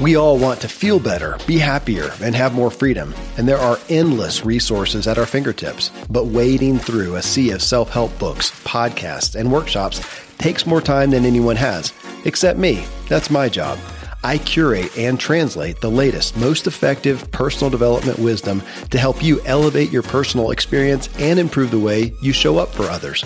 [0.00, 3.14] We all want to feel better, be happier, and have more freedom.
[3.38, 5.92] And there are endless resources at our fingertips.
[6.10, 10.00] But wading through a sea of self help books, podcasts, and workshops
[10.38, 11.92] takes more time than anyone has,
[12.24, 12.84] except me.
[13.08, 13.78] That's my job.
[14.24, 19.92] I curate and translate the latest, most effective personal development wisdom to help you elevate
[19.92, 23.24] your personal experience and improve the way you show up for others.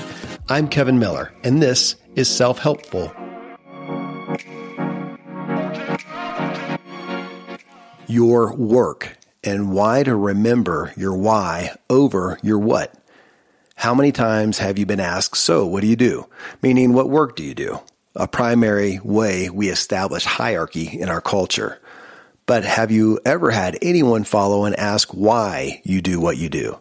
[0.51, 3.11] I'm Kevin Miller, and this is Self Helpful
[8.09, 12.95] your work and why to remember your why over your what.
[13.77, 16.27] How many times have you been asked, so what do you do?
[16.63, 17.81] Meaning, what work do you do?
[18.17, 21.81] A primary way we establish hierarchy in our culture.
[22.47, 26.81] But have you ever had anyone follow and ask why you do what you do?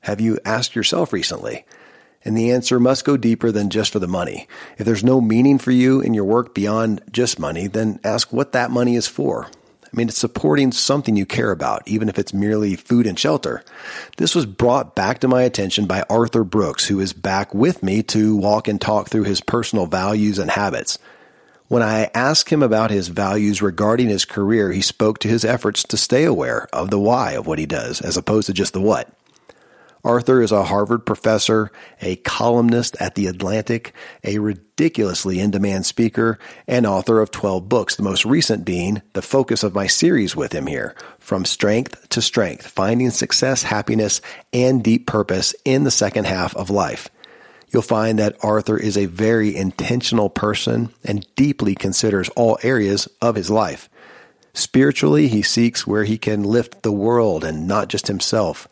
[0.00, 1.64] Have you asked yourself recently?
[2.24, 4.48] And the answer must go deeper than just for the money.
[4.78, 8.52] If there's no meaning for you in your work beyond just money, then ask what
[8.52, 9.48] that money is for.
[9.92, 13.62] I mean, it's supporting something you care about, even if it's merely food and shelter.
[14.16, 18.02] This was brought back to my attention by Arthur Brooks, who is back with me
[18.04, 20.98] to walk and talk through his personal values and habits.
[21.68, 25.82] When I asked him about his values regarding his career, he spoke to his efforts
[25.84, 28.80] to stay aware of the why of what he does, as opposed to just the
[28.80, 29.08] what.
[30.04, 36.40] Arthur is a Harvard professor, a columnist at The Atlantic, a ridiculously in demand speaker,
[36.66, 40.52] and author of 12 books, the most recent being the focus of my series with
[40.52, 44.20] him here From Strength to Strength Finding Success, Happiness,
[44.52, 47.08] and Deep Purpose in the Second Half of Life.
[47.70, 53.36] You'll find that Arthur is a very intentional person and deeply considers all areas of
[53.36, 53.88] his life.
[54.54, 58.68] Spiritually, he seeks where he can lift the world and not just himself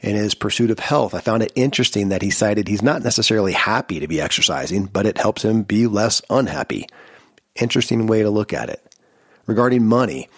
[0.00, 1.14] in his pursuit of health.
[1.14, 5.06] I found it interesting that he cited he's not necessarily happy to be exercising, but
[5.06, 6.86] it helps him be less unhappy.
[7.54, 8.94] Interesting way to look at it.
[9.46, 10.28] Regarding money,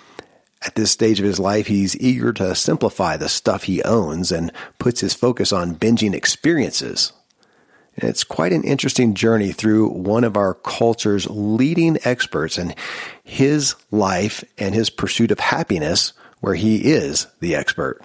[0.62, 4.53] at this stage of his life, he's eager to simplify the stuff he owns and
[4.79, 7.13] puts his focus on binging experiences.
[7.96, 12.74] It's quite an interesting journey through one of our culture's leading experts and
[13.22, 18.00] his life and his pursuit of happiness, where he is the expert.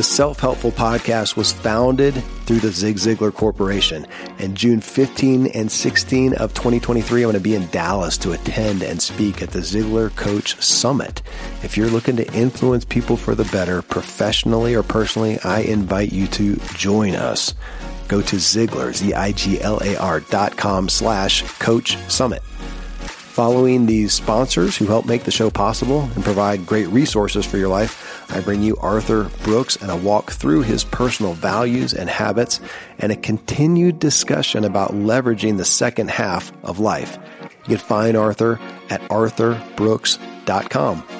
[0.00, 2.14] The Self Helpful Podcast was founded
[2.46, 4.06] through the Zig Ziglar Corporation.
[4.38, 8.82] And June 15 and 16 of 2023, I'm going to be in Dallas to attend
[8.82, 11.20] and speak at the Ziglar Coach Summit.
[11.62, 16.28] If you're looking to influence people for the better, professionally or personally, I invite you
[16.28, 17.54] to join us.
[18.08, 22.42] Go to Ziglar, Z-I-G-L-A-R dot com slash coach summit.
[23.40, 27.70] Following these sponsors who help make the show possible and provide great resources for your
[27.70, 32.60] life, I bring you Arthur Brooks and a walk through his personal values and habits
[32.98, 37.18] and a continued discussion about leveraging the second half of life.
[37.60, 41.19] You can find Arthur at arthurbrooks.com.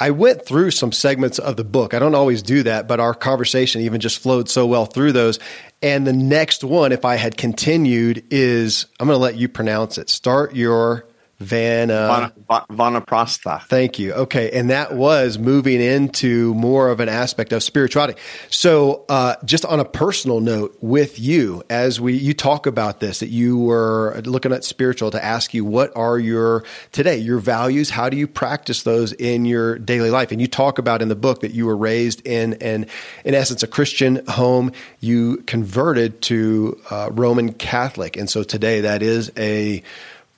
[0.00, 1.92] I went through some segments of the book.
[1.92, 5.38] I don't always do that, but our conversation even just flowed so well through those.
[5.82, 9.98] And the next one, if I had continued, is I'm going to let you pronounce
[9.98, 10.08] it.
[10.08, 11.04] Start your
[11.40, 12.30] Van uh,
[12.70, 13.62] Vanaprastha.
[13.62, 14.12] Thank you.
[14.12, 18.20] Okay, and that was moving into more of an aspect of spirituality.
[18.50, 23.20] So, uh, just on a personal note, with you, as we you talk about this,
[23.20, 27.88] that you were looking at spiritual to ask you what are your today your values?
[27.88, 30.32] How do you practice those in your daily life?
[30.32, 32.86] And you talk about in the book that you were raised in, and
[33.24, 34.72] in essence, a Christian home.
[35.00, 39.82] You converted to uh, Roman Catholic, and so today that is a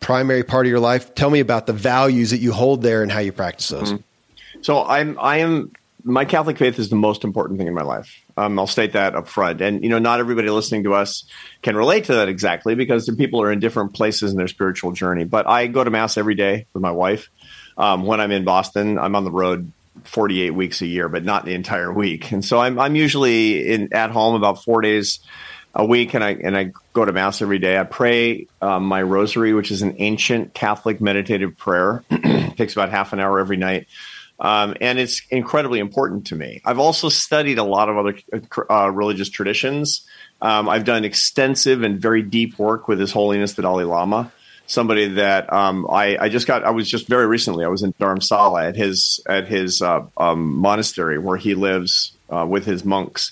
[0.03, 1.15] primary part of your life.
[1.15, 3.93] Tell me about the values that you hold there and how you practice those.
[3.93, 4.63] Mm-hmm.
[4.63, 5.73] So I'm I am
[6.05, 8.21] my Catholic faith is the most important thing in my life.
[8.37, 9.61] Um, I'll state that up front.
[9.61, 11.25] And, you know, not everybody listening to us
[11.63, 15.25] can relate to that exactly because people are in different places in their spiritual journey.
[15.25, 17.29] But I go to Mass every day with my wife.
[17.77, 19.71] Um, when I'm in Boston, I'm on the road
[20.05, 22.33] 48 weeks a year, but not the entire week.
[22.33, 25.21] And so I'm, I'm usually in, at home about four days
[25.75, 27.79] a week and I, and I go to Mass every day.
[27.79, 32.05] I pray um, my rosary, which is an ancient Catholic meditative prayer.
[32.11, 33.87] it takes about half an hour every night.
[34.39, 36.61] Um, and it's incredibly important to me.
[36.65, 38.19] I've also studied a lot of other
[38.69, 40.07] uh, religious traditions.
[40.41, 44.33] Um, I've done extensive and very deep work with His Holiness the Dalai Lama,
[44.67, 46.65] somebody that um, I, I, just got.
[46.65, 47.65] I was just very recently.
[47.65, 52.45] I was in Dharamsala at his at his uh, um, monastery where he lives uh,
[52.45, 53.31] with his monks,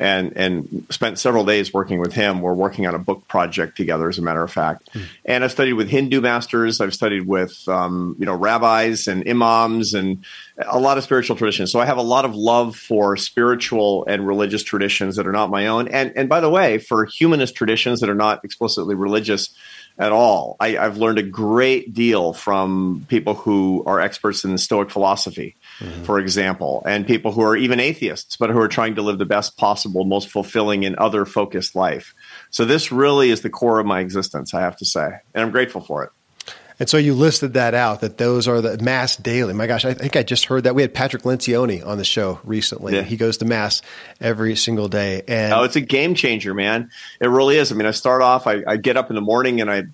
[0.00, 2.40] and and spent several days working with him.
[2.40, 4.88] We're working on a book project together, as a matter of fact.
[4.94, 5.04] Mm.
[5.26, 6.80] And I've studied with Hindu masters.
[6.80, 10.24] I've studied with um, you know rabbis and imams and
[10.56, 11.70] a lot of spiritual traditions.
[11.70, 15.50] So I have a lot of love for spiritual and religious traditions that are not
[15.50, 15.86] my own.
[15.88, 19.50] And and by the way, for humanist traditions that are not explicitly religious
[19.98, 20.56] at all.
[20.60, 25.56] I, have learned a great deal from people who are experts in the Stoic philosophy
[25.80, 26.04] mm-hmm.
[26.04, 29.24] for example, and people who are even atheists, but who are trying to live the
[29.24, 32.14] best possible, most fulfilling and other focused life.
[32.50, 35.50] So this really is the core of my existence, I have to say, and I'm
[35.50, 36.10] grateful for it.
[36.80, 39.52] And so you listed that out that those are the mass daily.
[39.52, 42.40] My gosh, I think I just heard that we had Patrick Lencioni on the show
[42.42, 42.94] recently.
[42.94, 43.02] Yeah.
[43.02, 43.82] He goes to mass
[44.20, 46.90] every single day, and oh, it's a game changer, man!
[47.20, 47.70] It really is.
[47.70, 49.84] I mean, I start off, I, I get up in the morning, and I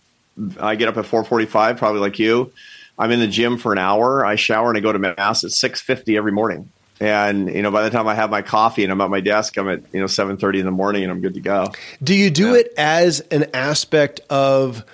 [0.60, 2.52] I get up at four forty five, probably like you,
[2.98, 4.24] I'm in the gym for an hour.
[4.24, 6.70] I shower and I go to mass at 6:50 every morning.
[6.98, 9.58] And you know, by the time I have my coffee and I'm at my desk,
[9.58, 11.72] I'm at you know 7:30 in the morning and I'm good to go.
[12.02, 12.60] Do you do yeah.
[12.60, 14.84] it as an aspect of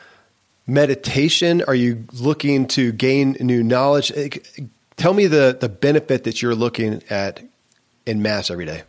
[0.67, 1.63] meditation?
[1.67, 4.13] Are you looking to gain new knowledge?
[4.15, 4.29] Eh,
[4.97, 7.43] tell me the the benefit that you're looking at
[8.07, 8.83] in mass every day.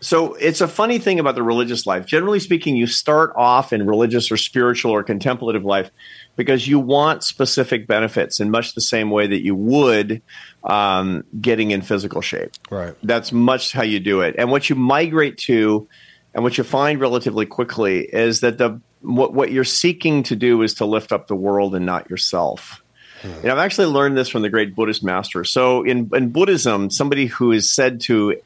[0.00, 2.04] So it's a funny thing about the religious life.
[2.04, 5.90] Generally speaking, you start off in religious or spiritual or contemplative life
[6.36, 10.20] because you want specific benefits in much the same way that you would
[10.64, 12.52] um, getting in physical shape.
[12.70, 12.94] Right.
[13.02, 14.36] That's much how you do it.
[14.38, 15.88] And what you migrate to,
[16.34, 20.62] and what you find relatively quickly, is that the what, what you're seeking to do
[20.62, 22.82] is to lift up the world and not yourself.
[23.22, 23.28] Hmm.
[23.28, 25.44] And I've actually learned this from the great Buddhist master.
[25.44, 28.40] So in, in Buddhism, somebody who is said to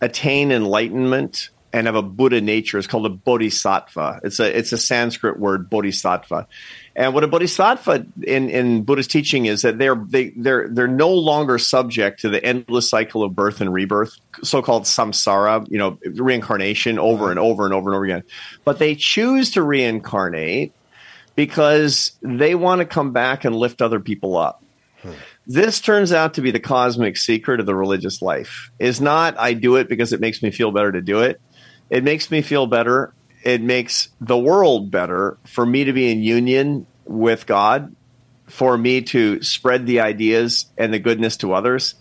[0.00, 4.20] attain enlightenment and have a Buddha nature is called a bodhisattva.
[4.22, 6.46] It's a it's a Sanskrit word, bodhisattva.
[6.96, 11.10] And what a bodhisattva in, in Buddhist teaching is that they're they, they're they're no
[11.10, 17.00] longer subject to the endless cycle of birth and rebirth, so-called samsara, you know, reincarnation
[17.00, 18.22] over and over and over and over again.
[18.64, 20.72] But they choose to reincarnate
[21.34, 24.62] because they want to come back and lift other people up.
[25.02, 25.12] Hmm.
[25.48, 28.70] This turns out to be the cosmic secret of the religious life.
[28.78, 31.40] Is not I do it because it makes me feel better to do it.
[31.90, 33.12] It makes me feel better
[33.44, 37.94] it makes the world better for me to be in union with God,
[38.46, 41.94] for me to spread the ideas and the goodness to others.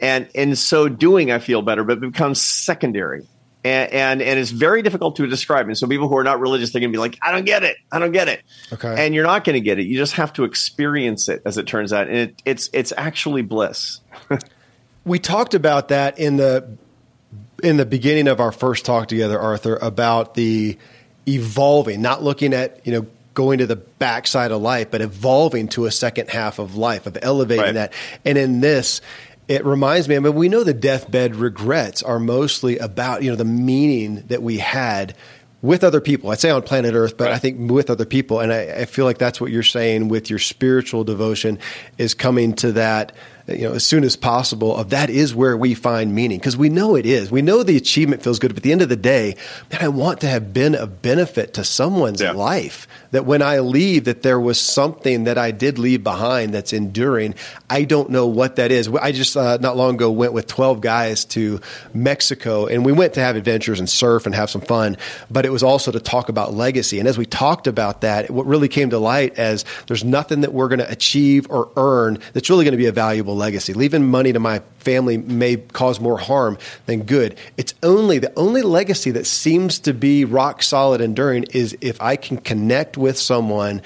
[0.00, 3.28] And in so doing, I feel better, but it becomes secondary.
[3.64, 5.68] And, and, and it's very difficult to describe.
[5.68, 7.62] And so people who are not religious, they're going to be like, I don't get
[7.62, 7.76] it.
[7.92, 8.42] I don't get it.
[8.72, 9.06] Okay.
[9.06, 9.84] And you're not going to get it.
[9.84, 12.08] You just have to experience it as it turns out.
[12.08, 14.00] And it, it's, it's actually bliss.
[15.04, 16.76] we talked about that in the
[17.62, 20.76] in the beginning of our first talk together, Arthur, about the
[21.26, 25.86] evolving, not looking at, you know, going to the backside of life, but evolving to
[25.86, 27.74] a second half of life, of elevating right.
[27.74, 27.92] that.
[28.24, 29.00] And in this,
[29.48, 33.36] it reminds me, I mean, we know the deathbed regrets are mostly about, you know,
[33.36, 35.14] the meaning that we had
[35.62, 36.30] with other people.
[36.30, 37.34] I'd say on planet Earth, but right.
[37.34, 38.40] I think with other people.
[38.40, 41.58] And I, I, feel like that's what you're saying with your spiritual devotion
[41.98, 43.12] is coming to that
[43.52, 46.68] you know, as soon as possible of that is where we find meaning because we
[46.68, 47.30] know it is.
[47.30, 49.36] We know the achievement feels good, but at the end of the day,
[49.70, 52.32] man, I want to have been a benefit to someone's yeah.
[52.32, 52.88] life.
[53.12, 57.34] That when I leave, that there was something that I did leave behind that's enduring.
[57.68, 58.88] I don't know what that is.
[58.88, 61.60] I just uh, not long ago went with twelve guys to
[61.92, 64.96] Mexico, and we went to have adventures and surf and have some fun.
[65.30, 66.98] But it was also to talk about legacy.
[66.98, 70.52] And as we talked about that, what really came to light as there's nothing that
[70.52, 73.74] we're going to achieve or earn that's really going to be a valuable legacy.
[73.74, 76.56] Leaving money to my family may cause more harm
[76.86, 77.36] than good.
[77.56, 82.14] It's only the only legacy that seems to be rock solid enduring is if I
[82.16, 83.82] can connect with someone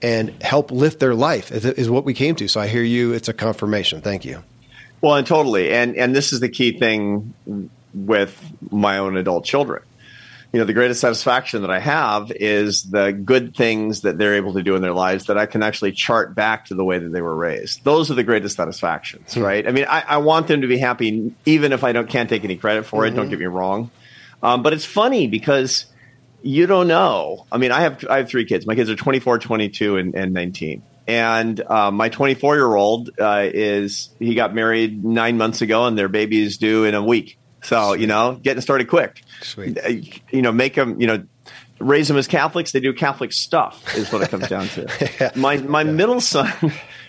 [0.00, 2.48] and help lift their life is, is what we came to.
[2.48, 3.12] So I hear you.
[3.12, 4.00] It's a confirmation.
[4.00, 4.42] Thank you.
[5.02, 5.72] Well, and totally.
[5.72, 7.34] And, and this is the key thing
[7.94, 9.82] with my own adult children
[10.56, 14.54] you know, the greatest satisfaction that I have is the good things that they're able
[14.54, 17.12] to do in their lives that I can actually chart back to the way that
[17.12, 17.84] they were raised.
[17.84, 19.42] Those are the greatest satisfactions, mm-hmm.
[19.42, 19.68] right?
[19.68, 22.42] I mean, I, I, want them to be happy, even if I don't can't take
[22.42, 23.08] any credit for it.
[23.08, 23.16] Mm-hmm.
[23.16, 23.90] Don't get me wrong,
[24.42, 25.84] um, but it's funny because
[26.40, 27.44] you don't know.
[27.52, 28.66] I mean, I have I have three kids.
[28.66, 30.82] My kids are 24, 22, and, and 19.
[31.06, 35.98] And uh, my 24 year old uh, is he got married nine months ago, and
[35.98, 37.36] their baby is due in a week.
[37.66, 39.22] So you know, getting started quick.
[39.42, 39.78] Sweet.
[39.78, 39.88] Uh,
[40.30, 41.00] you know, make them.
[41.00, 41.24] You know,
[41.78, 42.72] raise them as Catholics.
[42.72, 43.96] They do Catholic stuff.
[43.96, 44.88] Is what it comes down to.
[45.20, 45.30] yeah.
[45.34, 45.90] My my yeah.
[45.90, 46.52] middle son,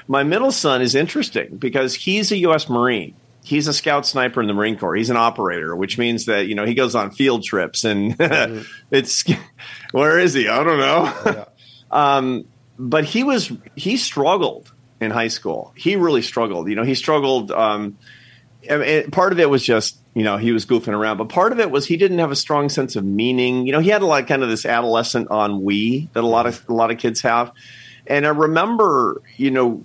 [0.07, 2.69] my middle son is interesting because he's a U.S.
[2.69, 3.15] Marine.
[3.43, 4.95] He's a scout sniper in the Marine Corps.
[4.95, 8.63] He's an operator, which means that you know he goes on field trips and mm-hmm.
[8.91, 9.23] it's
[9.91, 10.47] where is he?
[10.47, 11.13] I don't know.
[11.25, 11.45] Yeah.
[11.91, 12.45] um,
[12.79, 15.71] but he was he struggled in high school.
[15.77, 16.67] He really struggled.
[16.67, 17.51] You know, he struggled.
[17.51, 17.97] Um,
[19.11, 21.69] part of it was just you know he was goofing around, but part of it
[21.69, 23.67] was he didn't have a strong sense of meaning.
[23.67, 26.67] You know, he had a lot kind of this adolescent ennui that a lot of
[26.67, 27.51] a lot of kids have.
[28.07, 29.83] And I remember, you know,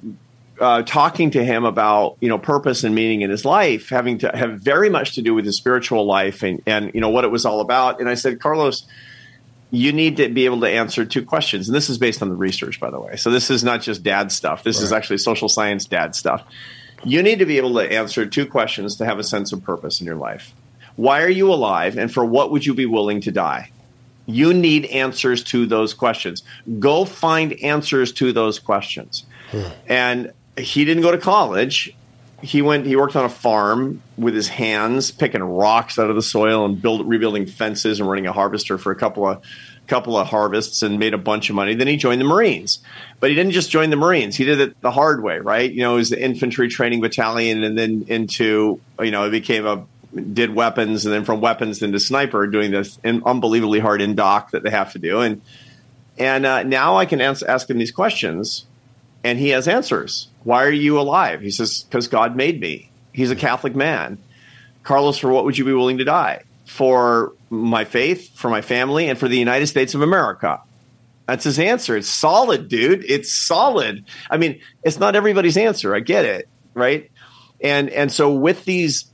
[0.59, 4.31] uh, talking to him about you know purpose and meaning in his life, having to
[4.35, 7.31] have very much to do with his spiritual life and and you know what it
[7.31, 8.01] was all about.
[8.01, 8.87] And I said, Carlos,
[9.71, 12.37] you need to be able to answer two questions, and this is based on the
[12.37, 13.17] research, by the way.
[13.17, 14.65] So this is not just dad stuff.
[14.65, 14.85] This right.
[14.85, 16.43] is actually social science dad stuff
[17.05, 20.01] you need to be able to answer two questions to have a sense of purpose
[20.01, 20.55] in your life.
[20.97, 23.71] Why are you alive, and for what would you be willing to die?
[24.27, 26.43] You need answers to those questions.
[26.79, 29.25] Go find answers to those questions.
[29.51, 29.63] Hmm.
[29.89, 31.95] And he didn't go to college.
[32.43, 32.87] He went.
[32.87, 36.81] He worked on a farm with his hands, picking rocks out of the soil and
[36.81, 39.43] build, rebuilding fences and running a harvester for a couple of
[39.87, 41.75] couple of harvests and made a bunch of money.
[41.75, 42.79] Then he joined the Marines.
[43.21, 44.37] But he didn't just join the Marines.
[44.37, 45.71] He did it the hard way, right?
[45.71, 49.67] You know, it was the infantry training battalion and then into, you know, it became
[49.67, 54.63] a did weapons and then from weapons into sniper doing this unbelievably hard indoc that
[54.63, 55.21] they have to do.
[55.21, 55.41] And
[56.19, 58.67] and uh, now I can ask, ask him these questions
[59.25, 60.29] and he has answers.
[60.45, 61.41] Why are you alive?
[61.41, 62.91] He says, because God made me.
[63.13, 64.19] He's a Catholic man.
[64.83, 66.43] Carlos, for what would you be willing to die?
[66.73, 70.61] For my faith, for my family, and for the United States of America.
[71.27, 71.97] That's his answer.
[71.97, 73.05] It's solid, dude.
[73.05, 74.05] It's solid.
[74.31, 75.95] I mean, it's not everybody's answer.
[75.95, 77.11] I get it, right?
[77.61, 79.05] And and so with these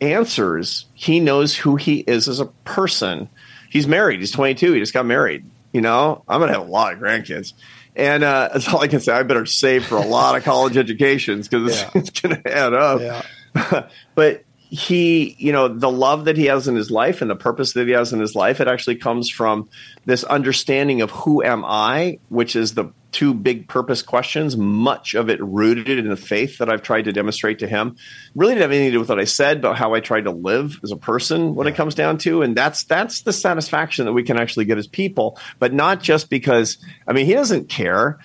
[0.00, 3.28] answers, he knows who he is as a person.
[3.70, 4.20] He's married.
[4.20, 4.72] He's 22.
[4.72, 5.44] He just got married.
[5.72, 7.52] You know, I'm gonna have a lot of grandkids.
[7.98, 9.12] And uh, that's all I can say.
[9.12, 11.90] I better save for a lot of college educations because it's, yeah.
[11.94, 13.00] it's going to add up.
[13.00, 13.88] Yeah.
[14.14, 17.72] but he, you know, the love that he has in his life and the purpose
[17.72, 19.68] that he has in his life, it actually comes from
[20.04, 25.30] this understanding of who am I, which is the two big purpose questions, much of
[25.30, 27.96] it rooted in the faith that I've tried to demonstrate to him.
[28.34, 30.30] Really didn't have anything to do with what I said, but how I tried to
[30.30, 31.72] live as a person when yeah.
[31.72, 32.42] it comes down to.
[32.42, 36.28] And that's that's the satisfaction that we can actually get as people, but not just
[36.28, 38.18] because I mean he doesn't care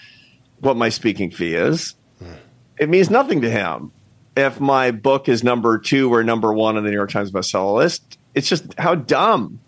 [0.60, 1.96] what my speaking fee is.
[2.20, 2.34] Hmm.
[2.78, 3.94] It means nothing to him
[4.36, 7.76] if my book is number two or number one on the New York Times bestseller
[7.76, 8.18] list.
[8.34, 9.60] It's just how dumb.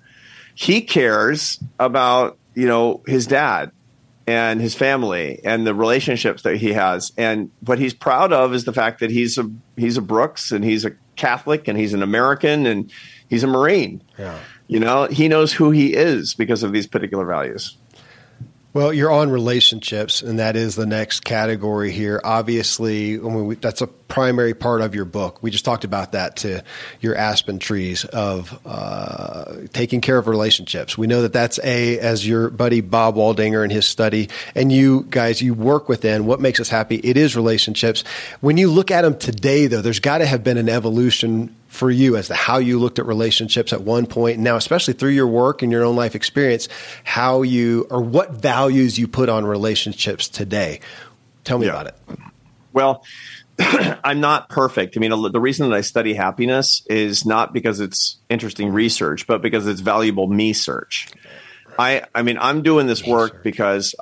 [0.56, 3.72] He cares about, you know, his dad
[4.28, 7.12] and his family and the relationships that he has.
[7.18, 10.64] And what he's proud of is the fact that he's a he's a Brooks and
[10.64, 12.92] he's a Catholic and he's an American and
[13.30, 14.02] he's a Marine.
[14.18, 14.40] Yeah.
[14.68, 17.78] You know, he knows who he is because of these particular values.
[18.76, 22.20] Well, you're on relationships, and that is the next category here.
[22.22, 25.42] Obviously, I mean, we, that's a primary part of your book.
[25.42, 26.62] We just talked about that to
[27.00, 30.98] your aspen trees of uh, taking care of relationships.
[30.98, 35.08] We know that that's a, as your buddy Bob Waldinger in his study, and you
[35.10, 36.98] guys, you work within what makes us happy.
[36.98, 38.04] It is relationships.
[38.42, 41.92] When you look at them today, though, there's got to have been an evolution for
[41.92, 45.12] you as to how you looked at relationships at one point, and now, especially through
[45.12, 46.68] your work and your own life experience,
[47.04, 50.80] how you or what values you put on relationships today.
[51.44, 51.74] Tell me yeah.
[51.74, 51.96] about it.
[52.74, 53.04] Well,
[53.60, 54.98] I'm not perfect.
[54.98, 59.42] I mean, the reason that I study happiness is not because it's interesting research, but
[59.42, 61.08] because it's valuable me search.
[61.78, 63.96] I, I mean, I'm doing this work because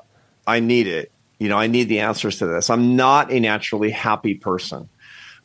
[0.48, 1.12] I need it.
[1.40, 2.70] You know, I need the answers to this.
[2.70, 4.90] I'm not a naturally happy person.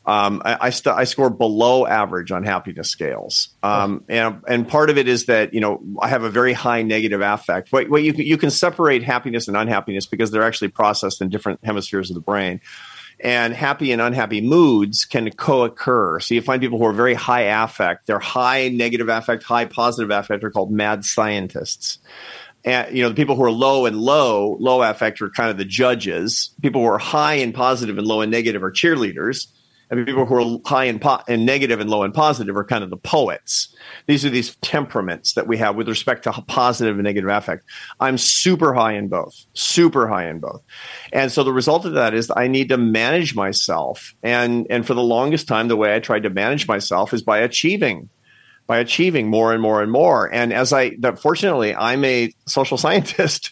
[0.09, 4.89] Um, I, I, st- I, score below average on happiness scales, um, and and part
[4.89, 7.69] of it is that you know I have a very high negative affect.
[7.69, 12.09] But, you you can separate happiness and unhappiness because they're actually processed in different hemispheres
[12.09, 12.59] of the brain,
[13.19, 16.19] and happy and unhappy moods can co-occur.
[16.21, 20.09] So you find people who are very high affect, they're high negative affect, high positive
[20.09, 21.99] affect are called mad scientists.
[22.65, 25.59] And you know the people who are low and low low affect are kind of
[25.59, 26.49] the judges.
[26.63, 29.49] People who are high and positive and low and negative are cheerleaders
[29.89, 32.83] and people who are high and, po- in negative and low and positive are kind
[32.83, 33.75] of the poets.
[34.05, 37.65] These are these temperaments that we have with respect to positive and negative affect.
[37.99, 40.61] I'm super high in both, super high in both.
[41.11, 44.13] And so the result of that is I need to manage myself.
[44.21, 47.39] And, and for the longest time, the way I tried to manage myself is by
[47.39, 48.09] achieving
[48.67, 50.31] by achieving more and more and more.
[50.31, 53.51] And as I, that fortunately, I'm a social scientist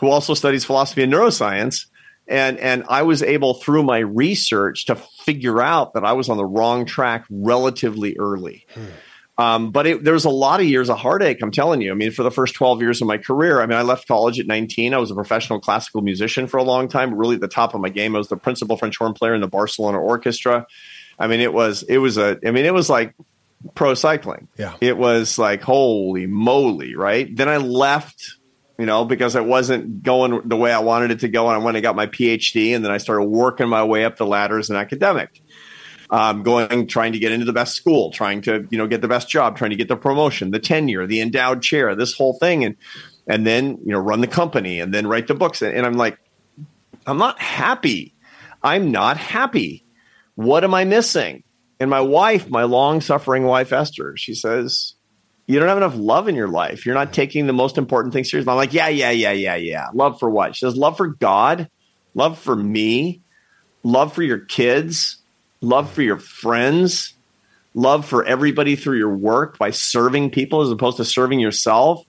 [0.00, 1.86] who also studies philosophy and neuroscience.
[2.30, 6.36] And, and I was able through my research to figure out that I was on
[6.36, 8.66] the wrong track relatively early.
[8.72, 8.84] Hmm.
[9.36, 11.38] Um, but it, there was a lot of years of heartache.
[11.42, 11.90] I'm telling you.
[11.90, 14.38] I mean, for the first 12 years of my career, I mean, I left college
[14.38, 14.92] at 19.
[14.92, 17.80] I was a professional classical musician for a long time, really at the top of
[17.80, 18.14] my game.
[18.14, 20.66] I was the principal French horn player in the Barcelona Orchestra.
[21.18, 22.38] I mean, it was it was a.
[22.46, 23.14] I mean, it was like
[23.74, 24.48] pro cycling.
[24.58, 27.34] Yeah, it was like holy moly, right?
[27.34, 28.36] Then I left
[28.80, 31.48] you know, because it wasn't going the way I wanted it to go.
[31.48, 34.16] And I went and got my PhD, and then I started working my way up
[34.16, 35.40] the ladder as an academic
[36.10, 39.08] um, going trying to get into the best school, trying to you know get the
[39.08, 42.64] best job, trying to get the promotion, the tenure, the endowed chair, this whole thing,
[42.64, 42.76] and
[43.26, 45.62] and then you know run the company and then write the books.
[45.62, 46.18] And, and I'm like,
[47.06, 48.14] I'm not happy.
[48.62, 49.84] I'm not happy.
[50.34, 51.44] What am I missing?
[51.78, 54.94] And my wife, my long suffering wife Esther, she says,
[55.50, 56.86] you don't have enough love in your life.
[56.86, 57.14] You're not mm-hmm.
[57.14, 58.50] taking the most important things seriously.
[58.50, 59.88] I'm like, yeah, yeah, yeah, yeah, yeah.
[59.92, 60.54] Love for what?
[60.54, 61.68] She says, love for God,
[62.14, 63.20] love for me,
[63.82, 65.16] love for your kids,
[65.60, 67.14] love for your friends,
[67.74, 72.04] love for everybody through your work by serving people as opposed to serving yourself.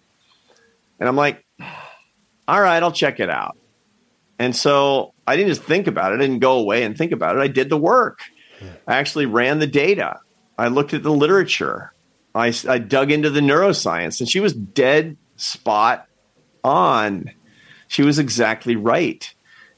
[0.99, 1.43] And I'm like,
[2.47, 3.57] all right, I'll check it out.
[4.37, 7.35] And so I didn't just think about it, I didn't go away and think about
[7.35, 7.39] it.
[7.39, 8.19] I did the work.
[8.87, 10.19] I actually ran the data.
[10.59, 11.91] I looked at the literature.
[12.33, 16.07] I, I dug into the neuroscience, and she was dead spot
[16.63, 17.31] on.
[17.87, 19.33] She was exactly right.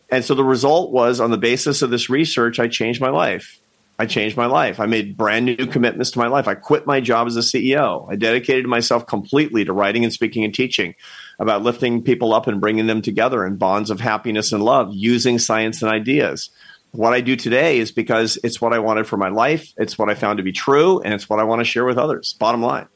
[0.09, 3.59] And so the result was on the basis of this research, I changed my life.
[3.97, 4.79] I changed my life.
[4.79, 6.47] I made brand new commitments to my life.
[6.47, 8.11] I quit my job as a CEO.
[8.11, 10.95] I dedicated myself completely to writing and speaking and teaching
[11.39, 15.37] about lifting people up and bringing them together in bonds of happiness and love using
[15.37, 16.49] science and ideas.
[16.93, 20.09] What I do today is because it's what I wanted for my life, it's what
[20.09, 22.35] I found to be true, and it's what I want to share with others.
[22.39, 22.87] Bottom line.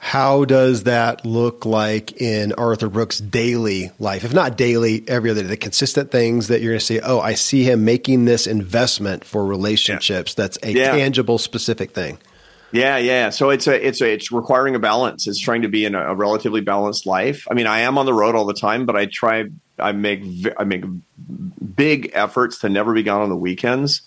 [0.00, 4.24] How does that look like in Arthur Brooks' daily life?
[4.24, 7.20] If not daily, every other day, the consistent things that you're going to see, oh,
[7.20, 10.34] I see him making this investment for relationships.
[10.36, 10.42] Yeah.
[10.42, 10.92] That's a yeah.
[10.92, 12.18] tangible, specific thing.
[12.70, 13.30] Yeah, yeah.
[13.30, 15.26] So it's a it's a it's requiring a balance.
[15.26, 17.46] It's trying to be in a, a, relatively balanced life.
[17.50, 19.44] I mean, I am on the road all the time, but I try.
[19.80, 20.22] I make
[20.56, 20.84] I make
[21.76, 24.02] big efforts to never be gone on the weekends.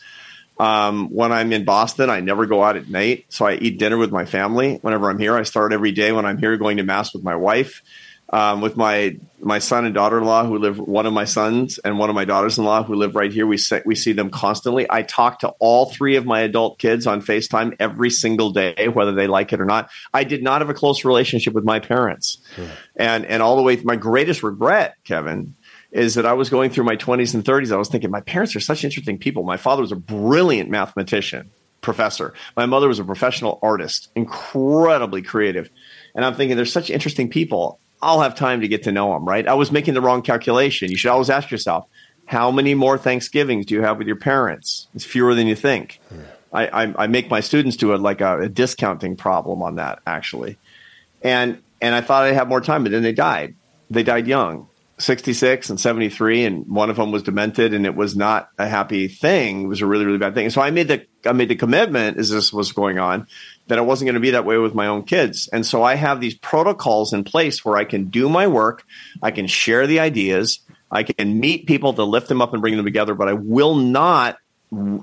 [0.60, 3.26] Um, when I'm in Boston, I never go out at night.
[3.30, 5.36] So I eat dinner with my family whenever I'm here.
[5.36, 7.82] I start every day when I'm here going to mass with my wife,
[8.30, 10.78] um, with my my son and daughter-in-law who live.
[10.78, 13.48] One of my sons and one of my daughters-in-law who live right here.
[13.48, 14.86] We see, we see them constantly.
[14.88, 19.14] I talk to all three of my adult kids on Facetime every single day, whether
[19.14, 19.90] they like it or not.
[20.14, 22.68] I did not have a close relationship with my parents, hmm.
[22.96, 23.78] and and all the way.
[23.78, 25.56] My greatest regret, Kevin,
[25.92, 27.72] is that I was going through my 20s and 30s.
[27.72, 29.44] I was thinking, my parents are such interesting people.
[29.44, 31.52] My father was a brilliant mathematician,
[31.82, 32.34] professor.
[32.56, 35.70] My mother was a professional artist, incredibly creative.
[36.16, 37.80] And I'm thinking, they're such interesting people.
[38.02, 39.48] I'll have time to get to know them, right?
[39.48, 40.90] I was making the wrong calculation.
[40.90, 41.86] You should always ask yourself,
[42.26, 44.88] how many more Thanksgivings do you have with your parents?
[44.96, 46.00] It's fewer than you think.
[46.54, 50.00] I, I, I, make my students do a, like a, a discounting problem on that,
[50.06, 50.58] actually.
[51.22, 53.56] And, and I thought I'd have more time, but then they died.
[53.90, 54.68] They died young
[55.02, 59.08] 66 and 73 and one of them was demented and it was not a happy
[59.08, 59.64] thing.
[59.64, 60.50] It was a really really bad thing.
[60.50, 63.28] So i made the i made the commitment as this was going on
[63.68, 65.50] that i wasn't going to be that way with my own kids.
[65.52, 68.86] And so i have these protocols in place where i can do my work
[69.22, 70.60] i can share the ideas
[70.92, 73.76] i can meet people to lift them up and bring them together but i will
[73.76, 74.38] not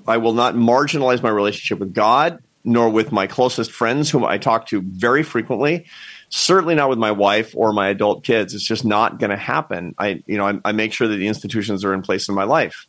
[0.07, 4.39] i will not marginalize my relationship with god nor with my closest friends whom i
[4.39, 5.87] talk to very frequently
[6.31, 8.55] certainly not with my wife or my adult kids.
[8.55, 9.95] It's just not going to happen.
[9.99, 12.45] I, you know, I, I make sure that the institutions are in place in my
[12.45, 12.87] life.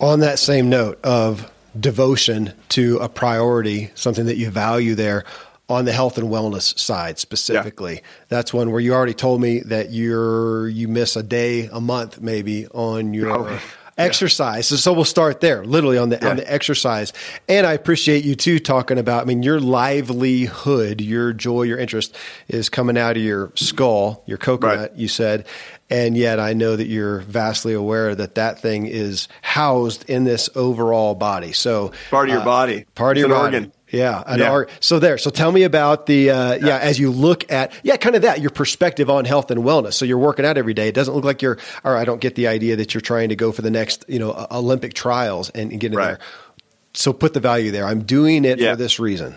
[0.00, 5.24] On that same note of devotion to a priority, something that you value there
[5.68, 7.94] on the health and wellness side specifically.
[7.94, 8.00] Yeah.
[8.28, 12.20] That's one where you already told me that you're you miss a day a month
[12.20, 13.60] maybe on your oh.
[14.04, 14.68] Exercise.
[14.68, 16.30] So, so, we'll start there, literally on the yeah.
[16.30, 17.12] on the exercise.
[17.48, 19.22] And I appreciate you too talking about.
[19.22, 22.16] I mean, your livelihood, your joy, your interest
[22.48, 24.90] is coming out of your skull, your coconut.
[24.90, 24.98] Right.
[24.98, 25.46] You said,
[25.92, 30.48] and yet I know that you're vastly aware that that thing is housed in this
[30.54, 31.52] overall body.
[31.52, 33.56] So part of your uh, body, part it's of your body.
[33.56, 33.72] organ.
[33.92, 34.64] Yeah, an yeah.
[34.80, 35.18] So there.
[35.18, 36.66] So tell me about the uh, yeah.
[36.66, 36.78] yeah.
[36.78, 39.92] As you look at yeah, kind of that your perspective on health and wellness.
[39.92, 40.88] So you're working out every day.
[40.88, 41.58] It doesn't look like you're.
[41.84, 44.18] Or I don't get the idea that you're trying to go for the next you
[44.18, 46.06] know Olympic trials and, and get in right.
[46.06, 46.18] there.
[46.94, 47.86] So put the value there.
[47.86, 48.72] I'm doing it yeah.
[48.72, 49.36] for this reason.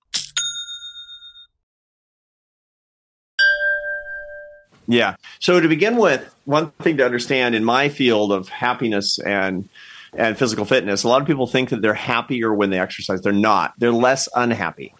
[4.87, 5.15] Yeah.
[5.39, 9.69] So to begin with, one thing to understand in my field of happiness and
[10.13, 13.21] and physical fitness, a lot of people think that they're happier when they exercise.
[13.21, 13.73] They're not.
[13.77, 14.93] They're less unhappy.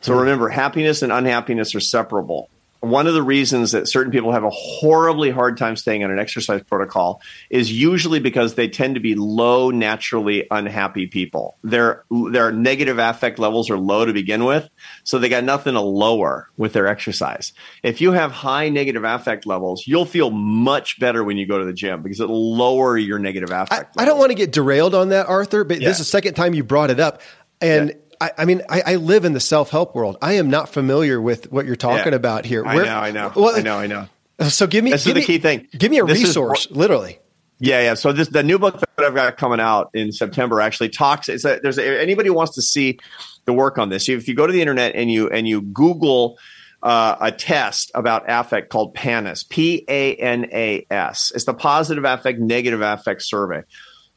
[0.00, 0.20] So hmm.
[0.20, 2.50] remember, happiness and unhappiness are separable
[2.90, 6.18] one of the reasons that certain people have a horribly hard time staying on an
[6.18, 7.20] exercise protocol
[7.50, 11.56] is usually because they tend to be low naturally unhappy people.
[11.62, 14.68] Their their negative affect levels are low to begin with
[15.04, 17.52] so they got nothing to lower with their exercise.
[17.82, 21.64] If you have high negative affect levels you'll feel much better when you go to
[21.64, 24.94] the gym because it'll lower your negative affect I, I don't want to get derailed
[24.94, 25.88] on that arthur but yeah.
[25.88, 27.22] this is the second time you brought it up
[27.60, 30.16] and yeah I, I mean, I, I, live in the self help world.
[30.22, 32.64] I am not familiar with what you're talking yeah, about here.
[32.64, 34.08] Where, I know, I know, well, I know, I know.
[34.48, 35.66] So give me this give is the key thing.
[35.72, 37.18] Give me a this resource, is, literally.
[37.58, 37.94] Yeah, yeah.
[37.94, 41.28] So this the new book that I've got coming out in September actually talks.
[41.28, 42.98] Is that there's a, anybody who wants to see
[43.46, 44.08] the work on this.
[44.08, 46.38] If you go to the internet and you and you Google
[46.82, 51.32] uh, a test about affect called PANAS, P A N A S.
[51.34, 53.62] It's the positive affect, negative affect survey.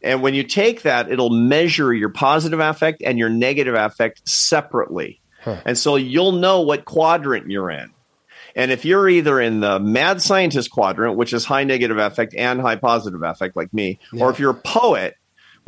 [0.01, 5.19] And when you take that, it'll measure your positive affect and your negative affect separately.
[5.41, 5.61] Huh.
[5.65, 7.91] And so you'll know what quadrant you're in.
[8.55, 12.59] And if you're either in the mad scientist quadrant, which is high negative affect and
[12.59, 14.23] high positive affect, like me, yeah.
[14.23, 15.15] or if you're a poet,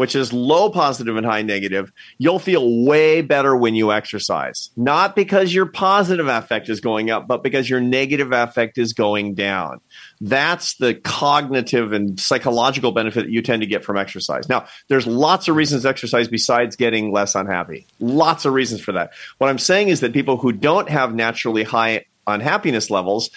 [0.02, 4.72] which is low positive and high negative, you'll feel way better when you exercise.
[4.76, 9.36] Not because your positive affect is going up, but because your negative affect is going
[9.36, 9.80] down.
[10.20, 14.50] That's the cognitive and psychological benefit that you tend to get from exercise.
[14.50, 17.86] Now, there's lots of reasons to exercise besides getting less unhappy.
[18.00, 19.12] Lots of reasons for that.
[19.38, 23.30] What I'm saying is that people who don't have naturally high unhappiness levels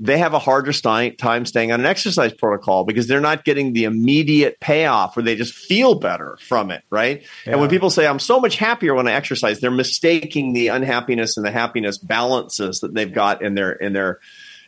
[0.00, 3.74] they have a harder st- time staying on an exercise protocol because they're not getting
[3.74, 7.22] the immediate payoff where they just feel better from it, right?
[7.44, 7.52] Yeah.
[7.52, 11.36] And when people say, I'm so much happier when I exercise, they're mistaking the unhappiness
[11.36, 14.20] and the happiness balances that they've got in their, in their,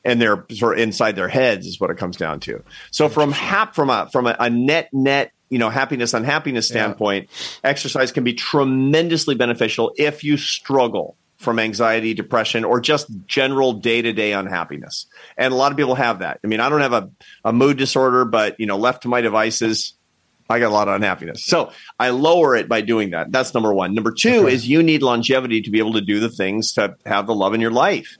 [0.04, 2.62] and they're sort of inside their heads is what it comes down to.
[2.90, 7.30] So from hap, from a, from a, a net, net, you know, happiness, unhappiness standpoint,
[7.30, 7.70] yeah.
[7.70, 14.00] exercise can be tremendously beneficial if you struggle from anxiety, depression, or just general day
[14.00, 15.06] to day unhappiness.
[15.36, 16.40] And a lot of people have that.
[16.42, 17.10] I mean, I don't have a,
[17.44, 19.94] a mood disorder, but you know, left to my devices,
[20.48, 21.44] I got a lot of unhappiness.
[21.44, 23.32] So I lower it by doing that.
[23.32, 23.94] That's number one.
[23.94, 24.54] Number two okay.
[24.54, 27.54] is you need longevity to be able to do the things to have the love
[27.54, 28.16] in your life.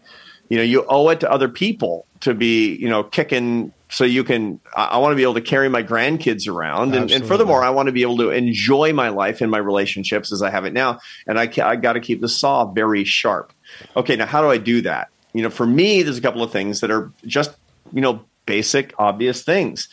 [0.49, 4.25] You know, you owe it to other people to be, you know, kicking so you
[4.25, 6.95] can i, want to be able to carry my grandkids around.
[6.95, 10.33] And, and, furthermore i want to be able to enjoy my life and my relationships
[10.33, 10.99] as i have it now.
[11.27, 13.53] And i, I got to keep the saw very sharp.
[13.97, 15.09] Okay now how do i do that?
[15.33, 17.55] You know for me there's a couple of things that are just
[17.93, 19.89] you know basic obvious things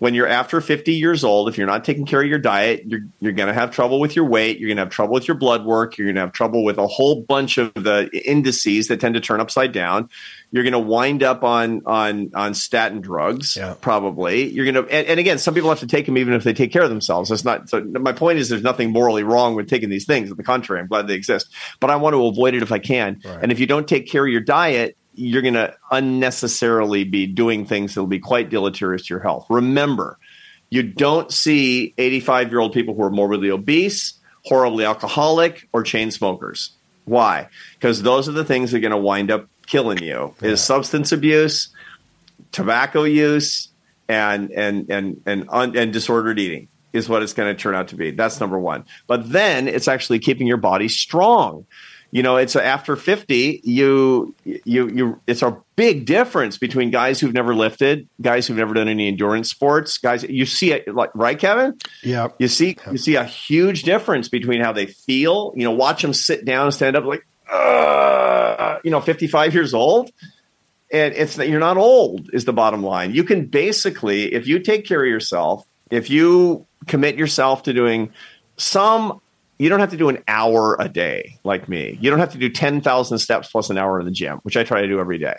[0.00, 3.02] when you're after 50 years old, if you're not taking care of your diet, you're,
[3.20, 4.58] you're going to have trouble with your weight.
[4.58, 5.98] You're going to have trouble with your blood work.
[5.98, 9.20] You're going to have trouble with a whole bunch of the indices that tend to
[9.20, 10.08] turn upside down.
[10.52, 13.74] You're going to wind up on on on statin drugs, yeah.
[13.78, 14.50] probably.
[14.50, 16.54] You're going to, and, and, again, some people have to take them even if they
[16.54, 17.28] take care of themselves.
[17.28, 17.68] That's not.
[17.68, 20.30] So my point is, there's nothing morally wrong with taking these things.
[20.30, 22.78] On the contrary, I'm glad they exist, but I want to avoid it if I
[22.78, 23.20] can.
[23.22, 23.40] Right.
[23.42, 27.66] And if you don't take care of your diet, you're going to unnecessarily be doing
[27.66, 29.46] things that will be quite deleterious to your health.
[29.50, 30.18] Remember,
[30.70, 36.10] you don't see 85 year old people who are morbidly obese, horribly alcoholic, or chain
[36.10, 36.70] smokers.
[37.04, 37.48] Why?
[37.74, 40.34] Because those are the things that are going to wind up killing you.
[40.40, 40.50] Yeah.
[40.50, 41.68] Is substance abuse,
[42.52, 43.68] tobacco use,
[44.08, 47.88] and and and and and, and disordered eating is what it's going to turn out
[47.88, 48.10] to be.
[48.10, 48.84] That's number one.
[49.06, 51.66] But then it's actually keeping your body strong
[52.10, 57.32] you know it's after 50 you you you it's a big difference between guys who've
[57.32, 61.38] never lifted guys who've never done any endurance sports guys you see it like right
[61.38, 61.78] kevin?
[62.02, 62.28] Yeah.
[62.38, 66.12] You see you see a huge difference between how they feel you know watch them
[66.12, 70.10] sit down and stand up like uh, you know 55 years old.
[70.92, 73.14] And it's that you're not old is the bottom line.
[73.14, 78.12] You can basically if you take care of yourself if you commit yourself to doing
[78.56, 79.20] some
[79.60, 81.98] you don't have to do an hour a day like me.
[82.00, 84.64] You don't have to do 10,000 steps plus an hour in the gym, which I
[84.64, 85.36] try to do every day.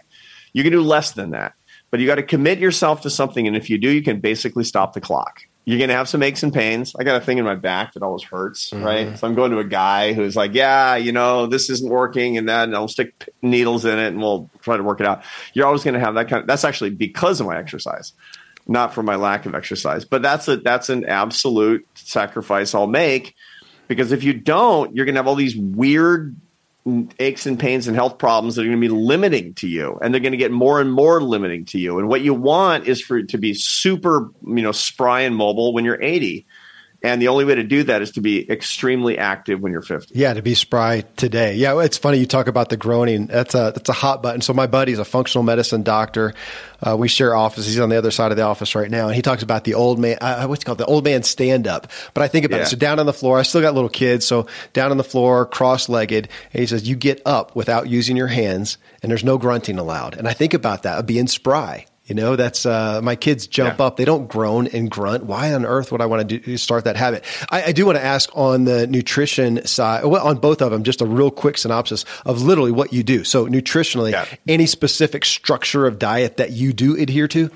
[0.53, 1.53] You can do less than that,
[1.89, 3.47] but you got to commit yourself to something.
[3.47, 5.41] And if you do, you can basically stop the clock.
[5.65, 6.95] You're going to have some aches and pains.
[6.99, 8.83] I got a thing in my back that always hurts, mm-hmm.
[8.83, 9.17] right?
[9.17, 12.47] So I'm going to a guy who's like, yeah, you know, this isn't working and
[12.47, 15.23] that, and I'll stick needles in it and we'll try to work it out.
[15.55, 18.13] You're always going to have that kind of, that's actually because of my exercise
[18.67, 20.05] not for my lack of exercise.
[20.05, 23.35] But that's a that's an absolute sacrifice I'll make
[23.91, 26.33] because if you don't, you're going to have all these weird
[27.19, 29.99] aches and pains and health problems that are going to be limiting to you.
[30.01, 31.99] And they're going to get more and more limiting to you.
[31.99, 35.73] And what you want is for it to be super you know spry and mobile
[35.73, 36.45] when you're 80
[37.03, 40.17] and the only way to do that is to be extremely active when you're 50.
[40.17, 41.55] Yeah, to be spry today.
[41.55, 43.25] Yeah, it's funny you talk about the groaning.
[43.25, 44.41] That's a that's a hot button.
[44.41, 46.33] So my buddy's a functional medicine doctor.
[46.79, 47.65] Uh, we share office.
[47.65, 49.73] He's on the other side of the office right now, and he talks about the
[49.73, 50.17] old man.
[50.21, 50.77] Uh, what's it called?
[50.77, 51.91] The old man stand up.
[52.13, 52.63] But I think about yeah.
[52.63, 52.67] it.
[52.67, 53.39] So down on the floor.
[53.39, 56.29] I still got little kids, so down on the floor, cross legged.
[56.53, 60.15] And he says you get up without using your hands, and there's no grunting allowed.
[60.15, 61.87] And I think about that of being spry.
[62.11, 63.85] You know, that's uh, my kids jump yeah.
[63.85, 63.95] up.
[63.95, 65.23] They don't groan and grunt.
[65.23, 67.23] Why on earth would I want to do, start that habit?
[67.49, 70.83] I, I, do want to ask on the nutrition side, well, on both of them,
[70.83, 73.23] just a real quick synopsis of literally what you do.
[73.23, 74.25] So, nutritionally, yeah.
[74.45, 77.49] any specific structure of diet that you do adhere to?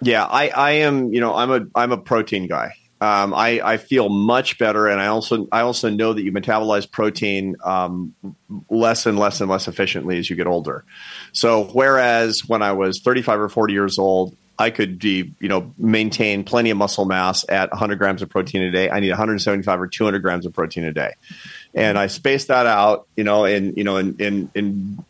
[0.00, 1.12] Yeah, I, I am.
[1.12, 2.74] You know, I'm a I'm a protein guy.
[3.02, 6.88] Um, I, I, feel much better, and I also I also know that you metabolize
[6.88, 8.14] protein um,
[8.70, 10.84] less and less and less efficiently as you get older.
[11.32, 15.74] So whereas when I was 35 or 40 years old, I could be you know
[15.76, 18.88] maintain plenty of muscle mass at 100 grams of protein a day.
[18.88, 21.14] I need 175 or 200 grams of protein a day,
[21.74, 25.04] and I space that out, you know, in you know in in, in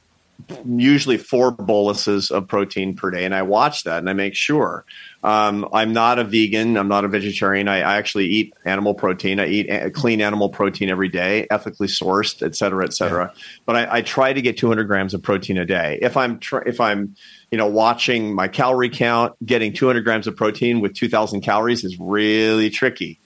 [0.67, 4.85] usually four boluses of protein per day, and I watch that and I make sure.
[5.25, 6.77] Um, I'm not a vegan.
[6.77, 7.69] I'm not a vegetarian.
[7.69, 9.38] I, I actually eat animal protein.
[9.38, 13.33] I eat a, clean animal protein every day, ethically sourced, et cetera, et cetera.
[13.33, 13.43] Yeah.
[13.65, 16.01] But I, I, try to get 200 grams of protein a day.
[16.03, 17.15] If I'm tr- if I'm
[17.53, 21.97] you know watching my calorie count, getting 200 grams of protein with 2,000 calories is
[22.01, 23.21] really tricky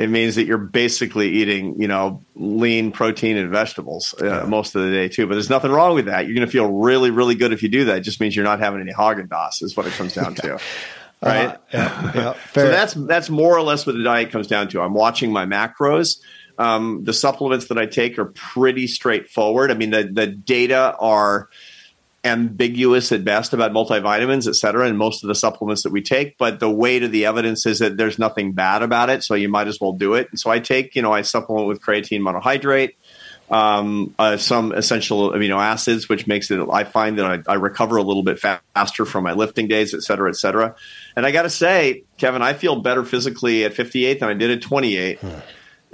[0.00, 4.42] it means that you're basically eating, you know, lean protein and vegetables uh, yeah.
[4.44, 5.26] most of the day too.
[5.26, 6.24] But there's nothing wrong with that.
[6.26, 7.98] You're going to feel really, really good if you do that.
[7.98, 10.58] It just means you're not having any Haagen Dazs, is what it comes down to.
[11.22, 11.48] right?
[11.48, 14.80] Uh, yeah, yeah, so that's that's more or less what the diet comes down to.
[14.80, 16.18] I'm watching my macros.
[16.58, 19.70] Um, the supplements that I take are pretty straightforward.
[19.70, 21.50] I mean, the the data are
[22.22, 26.36] ambiguous at best about multivitamins, et cetera, and most of the supplements that we take.
[26.36, 29.48] But the weight of the evidence is that there's nothing bad about it, so you
[29.48, 30.28] might as well do it.
[30.30, 32.94] And so I take, you know, I supplement with creatine monohydrate,
[33.50, 36.60] um, uh, some essential amino acids, which makes it.
[36.70, 40.02] I find that I, I, recover a little bit faster from my lifting days, et
[40.02, 40.76] cetera, et cetera.
[41.16, 44.50] And I got to say, Kevin, I feel better physically at 58 than I did
[44.50, 45.18] at 28.
[45.18, 45.38] Hmm.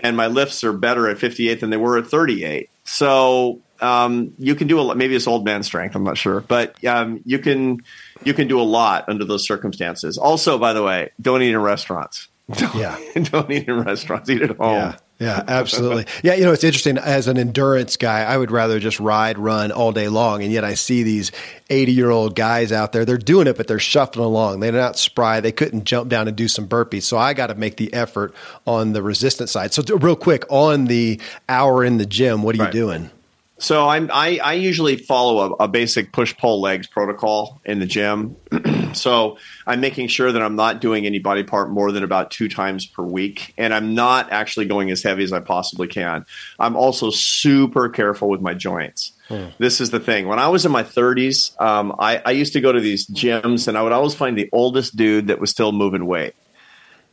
[0.01, 2.69] And my lifts are better at 58 than they were at 38.
[2.85, 4.97] So um, you can do a lot.
[4.97, 5.95] Maybe it's old man strength.
[5.95, 7.83] I'm not sure, but um, you can
[8.25, 10.19] you can do a lot under those circumstances.
[10.19, 12.29] Also, by the way, don't eat in restaurants.
[12.53, 14.31] Don't, yeah, don't eat in restaurants.
[14.31, 14.75] Eat at home.
[14.75, 14.97] Yeah.
[15.19, 16.05] Yeah, absolutely.
[16.23, 16.99] Yeah, you know, it's interesting.
[16.99, 20.43] As an endurance guy, I would rather just ride, run all day long.
[20.43, 21.33] And yet I see these
[21.71, 23.07] 80 year old guys out there.
[23.07, 24.61] They're doing it, but they're shuffling along.
[24.61, 25.41] They're not spry.
[25.41, 27.05] They couldn't jump down and do some burpees.
[27.05, 28.35] So I got to make the effort
[28.67, 29.73] on the resistance side.
[29.73, 32.75] So, real quick, on the hour in the gym, what are right.
[32.75, 33.11] you doing?
[33.59, 37.87] So I'm I, I usually follow a, a basic push pull legs protocol in the
[37.87, 38.37] gym.
[38.92, 42.49] so I'm making sure that I'm not doing any body part more than about two
[42.49, 46.27] times per week, and I'm not actually going as heavy as I possibly can.
[46.59, 49.12] I'm also super careful with my joints.
[49.29, 49.47] Hmm.
[49.59, 50.29] This is the thing.
[50.29, 53.69] When I was in my 30s, um, I, I used to go to these gyms,
[53.69, 56.35] and I would always find the oldest dude that was still moving weight,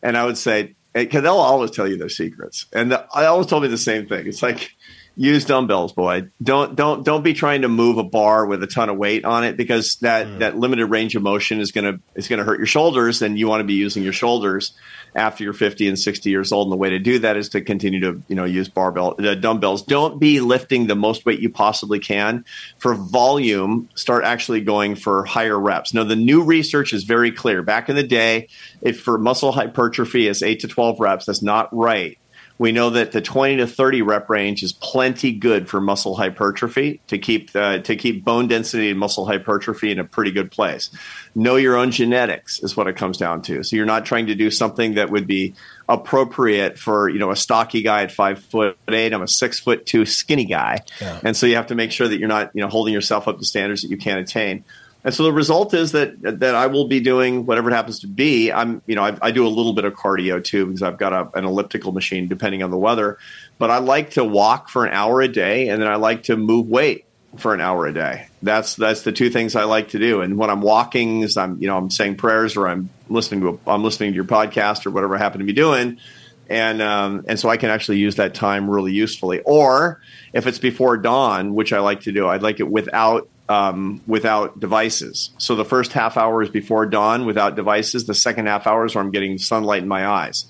[0.02, 3.48] and I would say, because they'll always tell you their secrets, and the, I always
[3.48, 4.28] told me the same thing.
[4.28, 4.76] It's like
[5.16, 6.30] use dumbbells, boy.
[6.42, 9.44] Don't don't don't be trying to move a bar with a ton of weight on
[9.44, 10.40] it because that mm.
[10.40, 13.62] that limited range of motion is gonna is gonna hurt your shoulders, and you want
[13.62, 14.74] to be using your shoulders
[15.16, 16.68] after you're 50 and 60 years old.
[16.68, 19.36] And the way to do that is to continue to you know use barbell uh,
[19.36, 19.84] dumbbells.
[19.84, 22.46] Don't be lifting the most weight you possibly can
[22.80, 23.90] for volume.
[23.96, 25.94] Start actually going for higher reps.
[25.94, 27.62] Now the new research is very clear.
[27.62, 28.48] Back in the day,
[28.82, 32.18] if for muscle hypertrophy is eight to 12 reps, that's not right
[32.58, 37.02] we know that the 20 to 30 rep range is plenty good for muscle hypertrophy
[37.08, 40.90] to keep uh, to keep bone density and muscle hypertrophy in a pretty good place.
[41.36, 43.64] Know your own genetics is what it comes down to.
[43.64, 45.56] So you're not trying to do something that would be
[45.90, 49.14] appropriate for you know a stocky guy at five foot eight.
[49.14, 51.20] I'm a six foot two skinny guy, yeah.
[51.24, 53.40] and so you have to make sure that you're not you know holding yourself up
[53.40, 54.64] to standards that you can't attain.
[55.04, 58.08] And so the result is that that I will be doing whatever it happens to
[58.08, 58.52] be.
[58.52, 61.12] I'm, you know, I, I do a little bit of cardio too because I've got
[61.12, 63.18] a, an elliptical machine depending on the weather.
[63.58, 66.38] But I like to walk for an hour a day, and then I like to
[66.38, 67.06] move weight
[67.38, 68.28] for an hour a day.
[68.42, 70.22] That's that's the two things I like to do.
[70.22, 73.50] And when I'm walking, is I'm you know I'm saying prayers or I'm listening to
[73.50, 76.00] a, I'm listening to your podcast or whatever I happen to be doing,
[76.50, 79.42] and um, and so I can actually use that time really usefully.
[79.42, 84.02] Or if it's before dawn, which I like to do, I'd like it without um,
[84.08, 85.32] without devices.
[85.38, 88.06] So the first half hour is before dawn without devices.
[88.06, 90.46] The second half hour is where I'm getting sunlight in my eyes.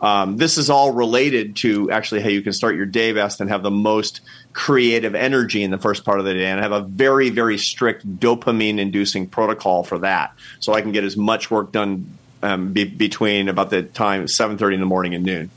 [0.00, 3.50] Um, this is all related to actually how you can start your day best and
[3.50, 4.20] have the most
[4.52, 6.46] creative energy in the first part of the day.
[6.46, 10.34] And I have a very, very strict dopamine inducing protocol for that.
[10.60, 14.74] So I can get as much work done um, be- between about the time 7.30
[14.74, 15.50] in the morning and noon.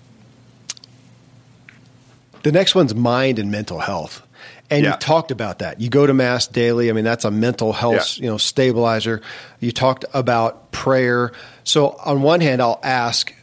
[2.41, 4.25] The next one's mind and mental health.
[4.71, 4.93] And yeah.
[4.93, 5.81] you talked about that.
[5.81, 6.89] You go to mass daily.
[6.89, 8.23] I mean, that's a mental health, yeah.
[8.23, 9.21] you know, stabilizer.
[9.59, 11.33] You talked about prayer.
[11.65, 13.35] So on one hand, I'll ask,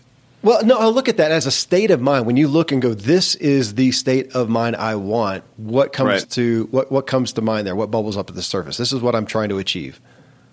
[0.42, 2.24] well, no, I'll look at that as a state of mind.
[2.24, 5.44] When you look and go, this is the state of mind I want.
[5.58, 6.30] What comes right.
[6.30, 7.76] to what what comes to mind there?
[7.76, 8.78] What bubbles up at the surface?
[8.78, 10.00] This is what I'm trying to achieve.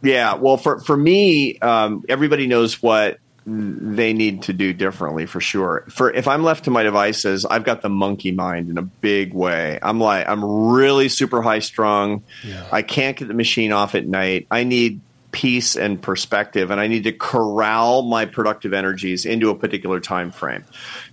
[0.02, 5.39] Yeah, well, for for me, um, everybody knows what they need to do differently for
[5.39, 5.86] sure.
[5.89, 9.33] For if I'm left to my devices, I've got the monkey mind in a big
[9.33, 9.77] way.
[9.81, 12.23] I'm like I'm really super high strung.
[12.43, 12.65] Yeah.
[12.71, 14.48] I can't get the machine off at night.
[14.50, 15.00] I need
[15.31, 20.31] peace and perspective and I need to corral my productive energies into a particular time
[20.31, 20.63] frame.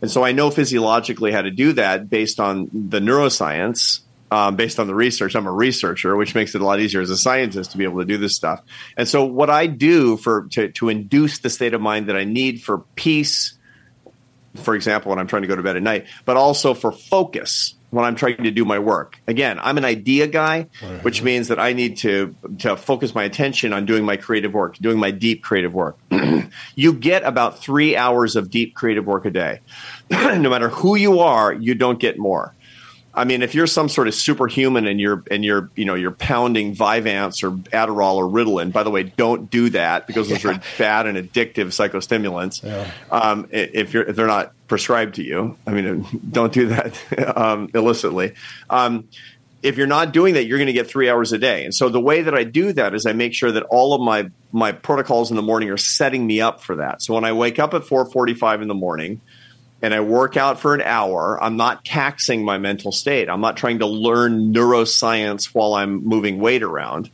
[0.01, 4.01] And so I know physiologically how to do that based on the neuroscience
[4.33, 5.35] um, based on the research.
[5.37, 7.99] I'm a researcher, which makes it a lot easier as a scientist to be able
[7.99, 8.62] to do this stuff.
[8.97, 12.24] And so, what I do for to, to induce the state of mind that I
[12.24, 13.59] need for peace,
[14.55, 17.74] for example, when I'm trying to go to bed at night, but also for focus.
[17.91, 19.18] when I'm trying to do my work.
[19.26, 20.68] Again, I'm an idea guy,
[21.03, 24.78] which means that I need to to focus my attention on doing my creative work,
[24.78, 25.99] doing my deep creative work.
[26.74, 29.61] you get about three hours of deep creative work a day.
[30.11, 32.55] no matter who you are, you don't get more.
[33.15, 36.13] I mean, if you're some sort of superhuman and you're and you're you know you're
[36.13, 38.73] pounding Vyvanse or Adderall or Ritalin.
[38.73, 42.63] By the way, don't do that because those are bad and addictive psychostimulants.
[42.63, 42.91] Yeah.
[43.11, 47.69] Um, if you're if they're not prescribed to you, I mean, don't do that um,
[47.75, 48.35] illicitly.
[48.71, 49.09] Um,
[49.63, 51.65] if you're not doing that, you're going to get three hours a day.
[51.65, 54.01] And so the way that I do that is I make sure that all of
[54.01, 57.03] my my protocols in the morning are setting me up for that.
[57.03, 59.21] So when I wake up at 4:45 in the morning
[59.83, 63.28] and I work out for an hour, I'm not taxing my mental state.
[63.28, 67.11] I'm not trying to learn neuroscience while I'm moving weight around.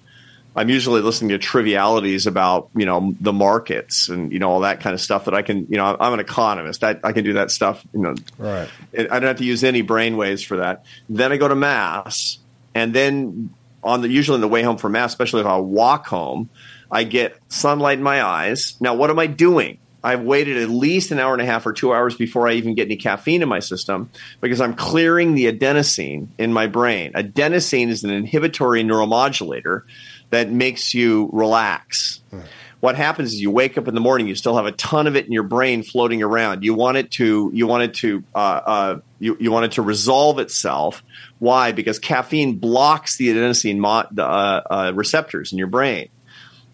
[0.55, 4.81] I'm usually listening to trivialities about, you know, the markets and, you know, all that
[4.81, 6.83] kind of stuff that I can, you know, I'm an economist.
[6.83, 8.15] I, I can do that stuff, you know.
[8.39, 8.69] Right.
[8.93, 10.85] I don't have to use any brain waves for that.
[11.09, 12.39] Then I go to mass
[12.75, 13.55] and then
[13.85, 16.51] on the, usually on the way home from mass, especially if I walk home,
[16.91, 18.77] I get sunlight in my eyes.
[18.81, 19.79] Now, what am I doing?
[20.03, 22.75] I've waited at least an hour and a half or two hours before I even
[22.75, 27.13] get any caffeine in my system because I'm clearing the adenosine in my brain.
[27.15, 29.83] Adenosine is an inhibitory neuromodulator
[30.31, 32.21] that makes you relax.
[32.31, 32.41] Hmm.
[32.81, 35.17] What happens is you wake up in the morning, you still have a ton of
[35.17, 36.63] it in your brain floating around.
[36.63, 39.83] You want it to, you want it to, uh, uh, you, you want it to
[39.83, 41.03] resolve itself.
[41.41, 41.73] Why?
[41.73, 44.23] Because caffeine blocks the adenosine mo- uh,
[44.71, 46.09] uh, receptors in your brain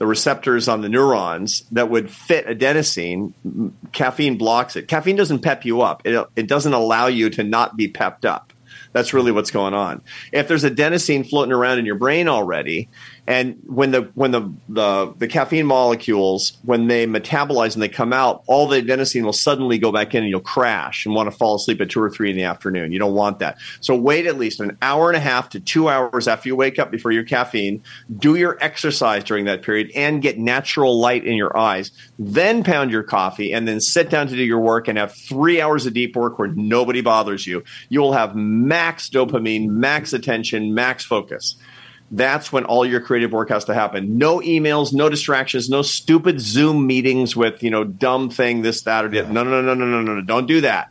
[0.05, 3.33] the receptors on the neurons that would fit adenosine,
[3.93, 4.87] caffeine blocks it.
[4.87, 6.03] Caffeine doesn't pep you up.
[6.05, 8.53] It, it doesn't allow you to not be pepped up.
[8.93, 10.03] That's really what's going on.
[10.31, 12.91] If there's adenosine floating around in your brain already,
[13.27, 18.13] and when the when the, the the caffeine molecules when they metabolize and they come
[18.13, 21.37] out, all the adenosine will suddenly go back in and you'll crash and want to
[21.37, 22.93] fall asleep at two or three in the afternoon.
[22.93, 23.57] You don't want that.
[23.81, 26.79] So wait at least an hour and a half to two hours after you wake
[26.79, 27.83] up before your caffeine.
[28.15, 31.93] Do your exercise during that period and get natural light in your eyes.
[32.19, 35.63] Then pound your coffee and then sit down to do your work and have three
[35.63, 37.65] hours of deep work where nobody bothers you.
[37.89, 41.57] You will have max dopamine, max attention, max focus
[42.11, 44.19] that's when all your creative work has to happen.
[44.19, 49.05] No emails, no distractions, no stupid Zoom meetings with, you know, dumb thing, this, that,
[49.05, 49.31] or that.
[49.31, 50.21] No, no, no, no, no, no, no.
[50.21, 50.91] Don't do that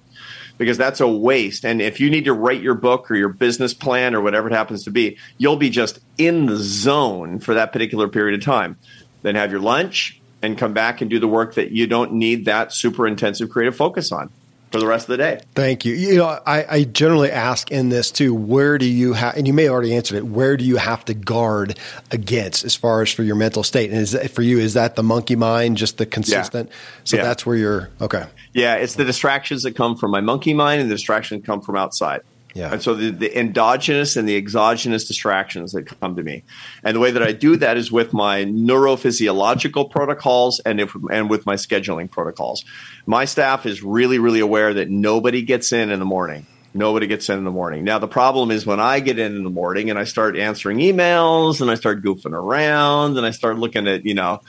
[0.57, 1.65] because that's a waste.
[1.65, 4.53] And if you need to write your book or your business plan or whatever it
[4.53, 8.77] happens to be, you'll be just in the zone for that particular period of time.
[9.21, 12.45] Then have your lunch and come back and do the work that you don't need
[12.45, 14.29] that super intensive creative focus on
[14.73, 15.39] for the rest of the day.
[15.53, 15.93] Thank you.
[15.93, 19.53] You know, I, I generally ask in this too, where do you have, and you
[19.53, 21.77] may already answered it, where do you have to guard
[22.09, 23.91] against as far as for your mental state?
[23.91, 26.69] And is that, for you, is that the monkey mind, just the consistent?
[26.69, 26.75] Yeah.
[27.03, 27.23] So yeah.
[27.23, 28.25] that's where you're, okay.
[28.53, 31.75] Yeah, it's the distractions that come from my monkey mind and the distractions come from
[31.75, 32.21] outside.
[32.53, 32.71] Yeah.
[32.71, 36.43] And so the, the, endogenous and the exogenous distractions that come to me.
[36.83, 41.29] And the way that I do that is with my neurophysiological protocols and if, and
[41.29, 42.63] with my scheduling protocols.
[43.07, 46.45] My staff is really, really aware that nobody gets in in the morning.
[46.75, 47.83] Nobody gets in in the morning.
[47.83, 50.77] Now, the problem is when I get in in the morning and I start answering
[50.77, 54.41] emails and I start goofing around and I start looking at, you know,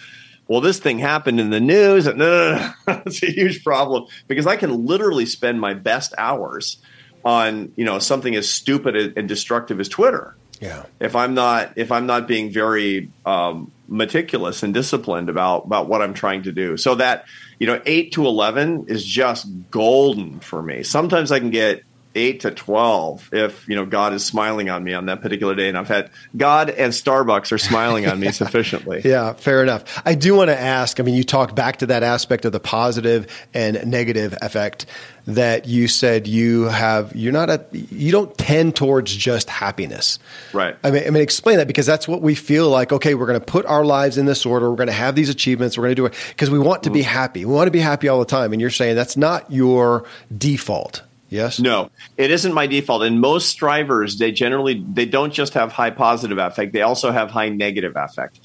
[0.47, 2.07] well, this thing happened in the news.
[2.07, 3.03] And, No, no, no.
[3.07, 6.77] it's a huge problem because I can literally spend my best hours–
[7.25, 10.37] on you know something as stupid and destructive as Twitter.
[10.61, 10.85] Yeah.
[11.01, 16.03] If I'm not if I'm not being very um, meticulous and disciplined about about what
[16.03, 17.27] I'm trying to do, so that
[17.59, 20.83] you know eight to eleven is just golden for me.
[20.83, 21.83] Sometimes I can get
[22.15, 25.69] eight to 12 if you know god is smiling on me on that particular day.
[25.69, 29.03] And i've had god and starbucks are smiling on me sufficiently.
[29.05, 30.03] Yeah fair enough.
[30.05, 32.61] I do want to ask i mean you talked back to that aspect of the
[32.61, 34.87] positive and negative effect
[35.27, 40.19] that you said you have you're not a you don't tend towards just happiness.
[40.53, 40.77] Right.
[40.85, 43.41] I mean, I mean explain that because that's what we feel like okay we're going
[43.41, 44.71] to put our lives in this order.
[44.71, 45.79] We're going to have these achievements.
[45.79, 47.09] We're going to do it because we want to be mm-hmm.
[47.09, 47.45] happy.
[47.45, 48.53] We want to be happy all the time.
[48.53, 50.05] And you're saying that's not your
[50.37, 51.03] default
[51.35, 51.59] Yes.
[51.59, 53.03] No, it isn't my default.
[53.03, 57.31] And most strivers, they generally they don't just have high positive affect; they also have
[57.31, 58.41] high negative affect.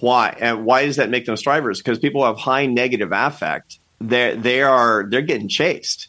[0.00, 0.36] Why?
[0.38, 1.78] And why does that make them strivers?
[1.78, 3.80] Because people have high negative affect.
[4.00, 6.08] They they are they're getting chased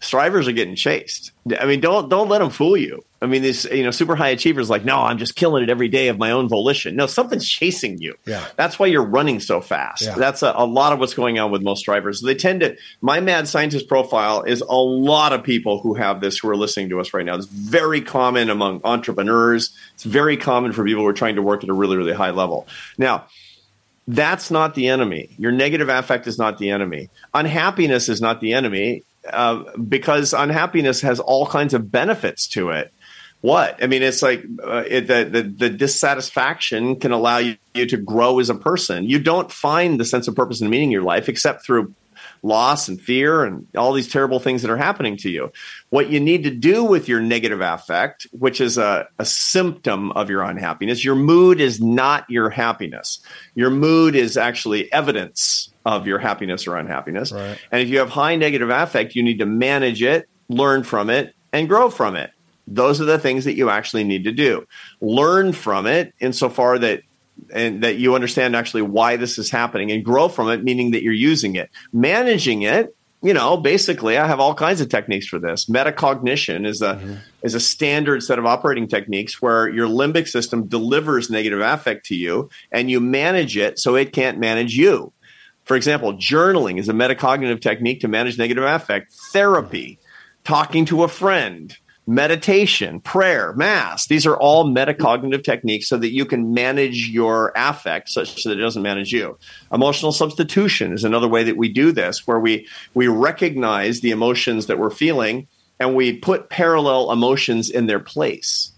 [0.00, 1.32] strivers are getting chased.
[1.58, 3.04] I mean, don't don't let them fool you.
[3.20, 5.88] I mean, these you know super high achievers like, no, I'm just killing it every
[5.88, 6.94] day of my own volition.
[6.94, 8.14] No, something's chasing you.
[8.26, 10.02] Yeah, that's why you're running so fast.
[10.02, 10.14] Yeah.
[10.14, 12.20] That's a, a, lot of what's going on with most drivers.
[12.20, 12.76] They tend to.
[13.00, 16.90] My mad scientist profile is a lot of people who have this who are listening
[16.90, 17.34] to us right now.
[17.34, 19.76] It's very common among entrepreneurs.
[19.94, 22.30] It's very common for people who are trying to work at a really really high
[22.30, 22.66] level.
[22.96, 23.26] Now.
[24.10, 25.28] That's not the enemy.
[25.36, 27.10] Your negative affect is not the enemy.
[27.34, 32.90] Unhappiness is not the enemy uh, because unhappiness has all kinds of benefits to it.
[33.40, 33.82] What?
[33.82, 37.96] I mean, it's like uh, it, the, the, the dissatisfaction can allow you, you to
[37.96, 39.04] grow as a person.
[39.04, 41.94] You don't find the sense of purpose and meaning in your life except through
[42.42, 45.52] loss and fear and all these terrible things that are happening to you.
[45.90, 50.30] What you need to do with your negative affect, which is a, a symptom of
[50.30, 53.20] your unhappiness, your mood is not your happiness.
[53.54, 57.32] Your mood is actually evidence of your happiness or unhappiness.
[57.32, 57.58] Right.
[57.72, 61.34] And if you have high negative affect, you need to manage it, learn from it,
[61.52, 62.30] and grow from it.
[62.74, 64.66] Those are the things that you actually need to do.
[65.00, 67.02] Learn from it insofar that
[67.52, 71.02] and that you understand actually why this is happening and grow from it, meaning that
[71.02, 71.70] you're using it.
[71.92, 75.66] Managing it, you know, basically, I have all kinds of techniques for this.
[75.66, 77.14] Metacognition is a mm-hmm.
[77.42, 82.14] is a standard set of operating techniques where your limbic system delivers negative affect to
[82.14, 85.12] you, and you manage it so it can't manage you.
[85.64, 89.12] For example, journaling is a metacognitive technique to manage negative affect.
[89.32, 89.98] Therapy,
[90.44, 91.76] talking to a friend,
[92.08, 94.06] meditation, prayer, mass.
[94.06, 98.62] These are all metacognitive techniques so that you can manage your affect such that it
[98.62, 99.38] doesn't manage you.
[99.70, 104.66] Emotional substitution is another way that we do this, where we we recognize the emotions
[104.66, 105.46] that we're feeling
[105.78, 108.72] and we put parallel emotions in their place.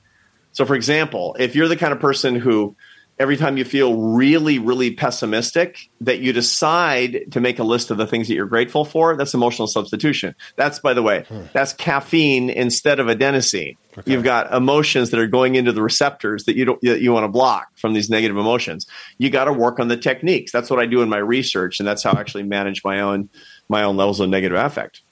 [0.51, 2.75] So for example, if you're the kind of person who
[3.21, 7.99] every time you feel really, really pessimistic, that you decide to make a list of
[7.99, 9.15] the things that you're grateful for.
[9.15, 10.35] That's emotional substitution.
[10.57, 11.43] That's, by the way, hmm.
[11.53, 13.77] that's caffeine instead of adenosine.
[13.99, 14.11] Okay.
[14.11, 17.25] You've got emotions that are going into the receptors that you don't that you want
[17.25, 18.87] to block from these negative emotions.
[19.19, 20.51] You got to work on the techniques.
[20.51, 23.29] That's what I do in my research, and that's how I actually manage my own
[23.69, 25.03] my own levels of negative affect.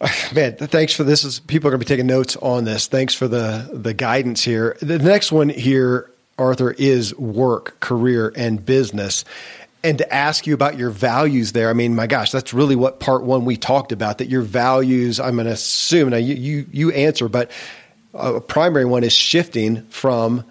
[0.34, 1.24] Man, thanks for this.
[1.24, 2.86] Is people are going to be taking notes on this.
[2.86, 4.76] Thanks for the the guidance here.
[4.80, 9.24] The next one here Arthur, is work, career, and business.
[9.82, 12.98] And to ask you about your values there, I mean, my gosh, that's really what
[12.98, 14.18] part one we talked about.
[14.18, 17.50] That your values, I'm going to assume now you, you you answer, but
[18.12, 20.44] a primary one is shifting from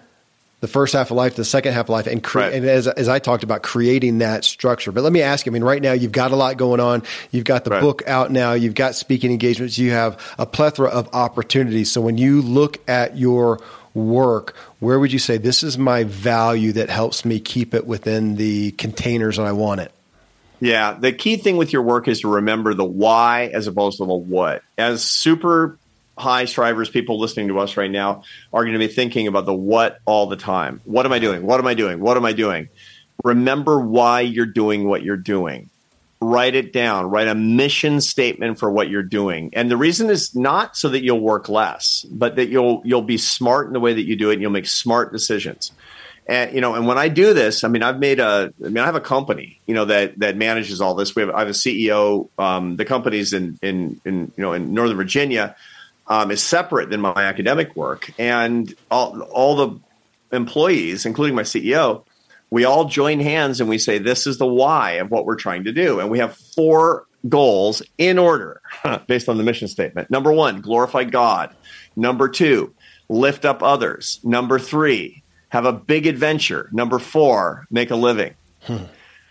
[0.60, 2.52] the first half of life to the second half of life, and, cre- right.
[2.54, 4.90] and as as I talked about, creating that structure.
[4.90, 7.02] But let me ask you, I mean, right now you've got a lot going on.
[7.30, 7.80] You've got the right.
[7.80, 8.54] book out now.
[8.54, 9.76] You've got speaking engagements.
[9.76, 11.90] You have a plethora of opportunities.
[11.92, 13.60] So when you look at your
[13.96, 18.36] work, where would you say this is my value that helps me keep it within
[18.36, 19.92] the containers I want it?
[20.60, 24.06] Yeah, the key thing with your work is to remember the why as opposed to
[24.06, 24.62] the what.
[24.78, 25.78] As super
[26.16, 28.22] high strivers, people listening to us right now
[28.52, 30.80] are going to be thinking about the what all the time.
[30.84, 31.44] What am I doing?
[31.44, 32.00] What am I doing?
[32.00, 32.68] What am I doing?
[33.22, 35.70] Remember why you're doing what you're doing
[36.20, 39.50] write it down write a mission statement for what you're doing.
[39.52, 43.18] And the reason is not so that you'll work less but that you'll you'll be
[43.18, 45.72] smart in the way that you do it and you'll make smart decisions.
[46.26, 48.78] And you know and when i do this i mean i've made a i mean
[48.78, 51.14] i have a company you know that that manages all this.
[51.14, 54.74] We have i have a ceo um, the company's in in in you know in
[54.74, 55.54] northern virginia
[56.08, 58.10] um, is separate than my academic work.
[58.18, 59.80] And all all the
[60.32, 62.02] employees including my ceo
[62.50, 65.64] we all join hands and we say, this is the why of what we're trying
[65.64, 66.00] to do.
[66.00, 68.60] And we have four goals in order
[69.06, 70.10] based on the mission statement.
[70.10, 71.54] Number one, glorify God.
[71.96, 72.72] Number two,
[73.08, 74.20] lift up others.
[74.22, 76.68] Number three, have a big adventure.
[76.72, 78.34] Number four, make a living.
[78.62, 78.84] Hmm.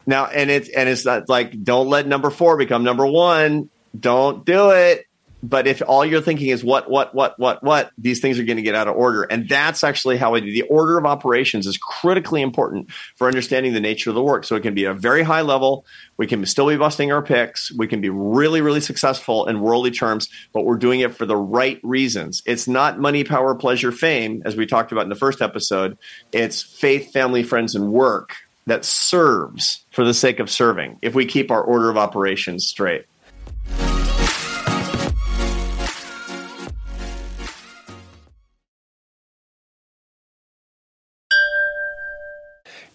[0.08, 3.70] Now, and it's and it's not like don't let number four become number one.
[4.00, 5.08] Don't do it.
[5.46, 8.58] But if all you're thinking is what, what, what, what, what, these things are going
[8.58, 9.24] to get out of order.
[9.24, 13.74] And that's actually how I do the order of operations is critically important for understanding
[13.74, 14.44] the nature of the work.
[14.44, 15.86] So it can be a very high level.
[16.18, 17.72] We can still be busting our picks.
[17.72, 21.38] We can be really, really successful in worldly terms, but we're doing it for the
[21.38, 22.42] right reasons.
[22.48, 25.96] It's not money, power, pleasure, fame, as we talked about in the first episode.
[26.32, 28.36] It's faith, family, friends, and work
[28.66, 33.06] that serves for the sake of serving if we keep our order of operations straight.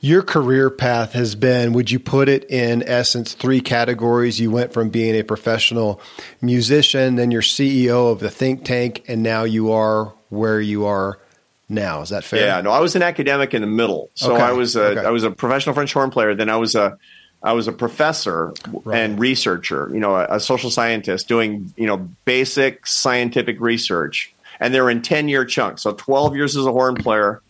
[0.03, 4.41] Your career path has been, would you put it in essence, three categories?
[4.41, 6.01] You went from being a professional
[6.41, 11.19] musician, then you're CEO of the think tank, and now you are where you are
[11.69, 12.01] now.
[12.01, 12.47] Is that fair?
[12.47, 14.09] Yeah, no, I was an academic in the middle.
[14.15, 14.43] So okay.
[14.43, 15.05] I was a okay.
[15.05, 16.35] I was a professional French horn player.
[16.35, 16.99] Then I was a
[17.43, 18.53] I was a professor
[18.85, 18.99] right.
[18.99, 21.97] and researcher, you know, a, a, social scientist doing, you know,
[22.27, 24.35] basic scientific research.
[24.59, 25.83] And they were in 10 year chunks.
[25.83, 27.41] So 12 years as a horn player,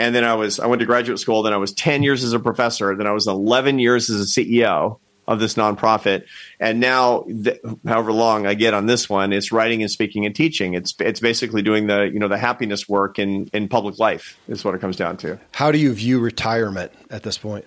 [0.00, 1.42] and then I was I went to graduate school.
[1.42, 2.96] Then I was ten years as a professor.
[2.96, 4.98] Then I was eleven years as a CEO
[5.28, 6.24] of this nonprofit.
[6.58, 10.34] And now, th- however long I get on this one, it's writing and speaking and
[10.34, 10.72] teaching.
[10.72, 14.64] It's it's basically doing the you know the happiness work in in public life is
[14.64, 15.38] what it comes down to.
[15.52, 17.66] How do you view retirement at this point?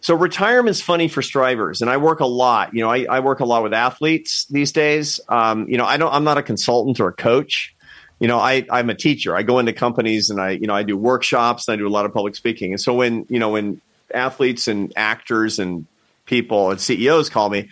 [0.00, 2.74] So retirement's funny for strivers, and I work a lot.
[2.74, 5.20] You know, I, I work a lot with athletes these days.
[5.28, 6.12] Um, you know, I don't.
[6.12, 7.76] I'm not a consultant or a coach
[8.20, 9.34] you know, I, I'm a teacher.
[9.34, 11.90] I go into companies and I, you know, I do workshops and I do a
[11.90, 12.72] lot of public speaking.
[12.72, 13.80] And so when, you know, when
[14.14, 15.86] athletes and actors and
[16.26, 17.70] people and CEOs call me,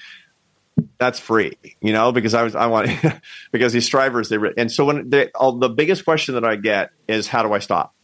[0.96, 2.90] that's free, you know, because I was, I want,
[3.52, 6.90] because these strivers, they, and so when they, all, the biggest question that I get
[7.08, 7.94] is, how do I stop?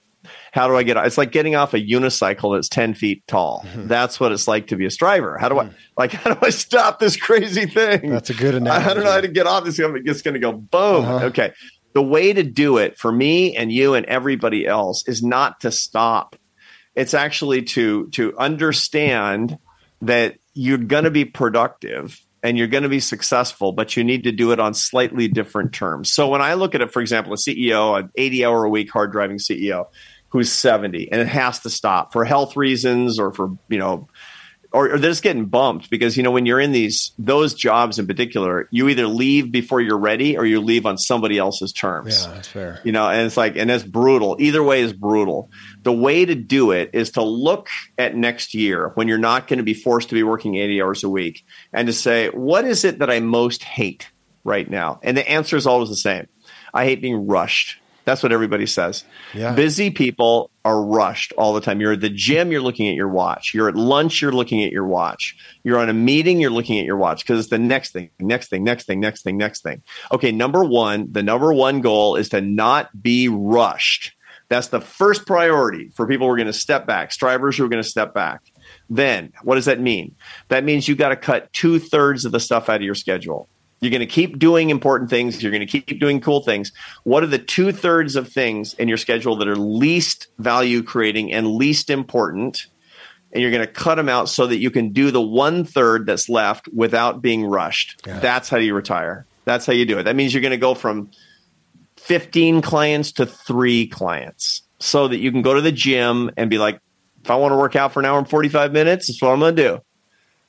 [0.53, 0.97] How do I get?
[0.99, 3.63] It's like getting off a unicycle that's ten feet tall.
[3.67, 3.89] Mm-hmm.
[3.89, 5.37] That's what it's like to be a striver.
[5.37, 5.69] How do I
[5.99, 6.13] like?
[6.13, 8.09] How do I stop this crazy thing?
[8.09, 8.87] That's a good analogy.
[8.87, 9.79] I don't know how to get off this.
[9.79, 11.05] It's going to go boom.
[11.05, 11.27] Uh-huh.
[11.27, 11.53] Okay,
[11.95, 15.71] the way to do it for me and you and everybody else is not to
[15.71, 16.37] stop.
[16.95, 19.59] It's actually to to understand
[20.03, 24.25] that you're going to be productive and you're going to be successful, but you need
[24.25, 26.13] to do it on slightly different terms.
[26.13, 28.91] So when I look at it, for example, a CEO, an 80 hour a week
[28.93, 29.87] hard driving CEO
[30.29, 34.09] who's 70 and it has to stop for health reasons or for, you know,
[34.75, 38.01] or, or they're just getting bumped because you know when you're in these those jobs
[38.01, 42.25] in particular, you either leave before you're ready or you leave on somebody else's terms.
[42.27, 42.81] Yeah, that's fair.
[42.83, 44.37] You know, and it's like and that's brutal.
[44.41, 45.49] Either way is brutal.
[45.85, 49.59] The way to do it is to look at next year when you're not going
[49.59, 52.85] to be forced to be working 80 hours a week and to say, what is
[52.85, 54.11] it that I most hate
[54.43, 54.99] right now?
[55.05, 56.27] And the answer is always the same.
[56.73, 57.79] I hate being rushed.
[58.05, 59.05] That's what everybody says.
[59.33, 59.55] Yeah.
[59.55, 61.81] Busy people are rushed all the time.
[61.81, 63.53] You're at the gym, you're looking at your watch.
[63.55, 65.37] You're at lunch, you're looking at your watch.
[65.63, 68.49] You're on a meeting, you're looking at your watch because it's the next thing, next
[68.49, 69.83] thing, next thing, next thing, next thing.
[70.13, 74.13] Okay, number one, the number one goal is to not be rushed.
[74.49, 77.69] That's the first priority for people who are going to step back, strivers who are
[77.69, 78.43] going to step back.
[78.91, 80.15] Then, what does that mean?
[80.49, 83.49] That means you got to cut two thirds of the stuff out of your schedule.
[83.85, 85.43] You're going to keep doing important things.
[85.43, 86.73] You're going to keep doing cool things.
[87.03, 91.33] What are the two thirds of things in your schedule that are least value creating
[91.33, 92.67] and least important?
[93.33, 96.07] And you're going to cut them out so that you can do the one third
[96.07, 98.01] that's left without being rushed.
[98.07, 98.21] Yeah.
[98.21, 99.27] That's how you retire.
[99.45, 100.05] That's how you do it.
[100.05, 101.11] That means you're going to go from
[101.97, 106.59] 15 clients to three clients so that you can go to the gym and be
[106.59, 106.81] like,
[107.23, 109.41] if I want to work out for an hour and 45 minutes, that's what I'm
[109.41, 109.81] going to do.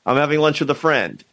[0.05, 1.23] I'm having lunch with a friend.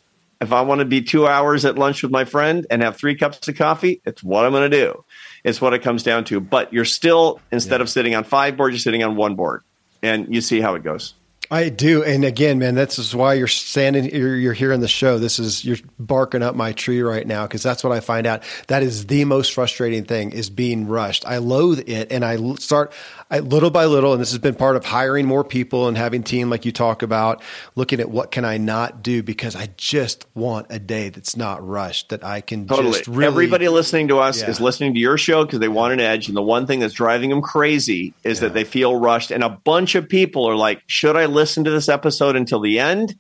[0.43, 3.15] If I want to be two hours at lunch with my friend and have three
[3.15, 5.05] cups of coffee, it's what I'm going to do.
[5.45, 6.41] It's what it comes down to.
[6.41, 7.83] But you're still, instead yeah.
[7.83, 9.63] of sitting on five boards, you're sitting on one board.
[10.03, 11.15] And you see how it goes.
[11.53, 14.07] I do, and again, man, that's why you're standing.
[14.07, 15.19] You're, you're here in the show.
[15.19, 18.43] This is you're barking up my tree right now because that's what I find out.
[18.69, 21.27] That is the most frustrating thing is being rushed.
[21.27, 22.95] I loathe it, and I start
[23.33, 24.13] I, little by little.
[24.13, 27.03] And this has been part of hiring more people and having team like you talk
[27.03, 27.43] about,
[27.75, 31.67] looking at what can I not do because I just want a day that's not
[31.67, 32.93] rushed that I can totally.
[32.93, 33.27] just really.
[33.27, 34.51] Everybody listening to us yeah.
[34.51, 36.95] is listening to your show because they want an edge, and the one thing that's
[36.95, 38.49] driving them crazy is yeah.
[38.49, 41.71] that they feel rushed, and a bunch of people are like, "Should I?" listen to
[41.71, 43.17] this episode until the end?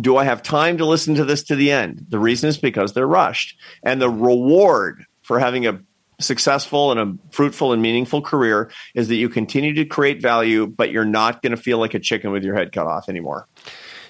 [0.00, 2.06] Do I have time to listen to this to the end?
[2.08, 3.58] The reason is because they're rushed.
[3.82, 5.80] And the reward for having a
[6.22, 10.90] successful and a fruitful and meaningful career is that you continue to create value, but
[10.90, 13.46] you're not going to feel like a chicken with your head cut off anymore.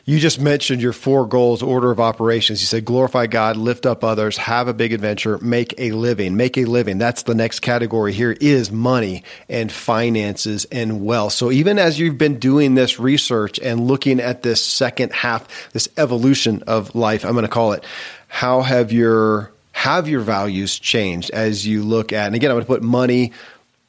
[0.05, 2.61] You just mentioned your four goals, order of operations.
[2.61, 6.37] You said glorify God, lift up others, have a big adventure, make a living.
[6.37, 6.99] Make a living.
[6.99, 11.35] That's the next category here is money and finances and wealth.
[11.35, 15.89] So even as you've been doing this research and looking at this second half, this
[15.97, 17.85] evolution of life, I'm going to call it,
[18.27, 22.65] how have your have your values changed as you look at and again I'm going
[22.65, 23.33] to put money,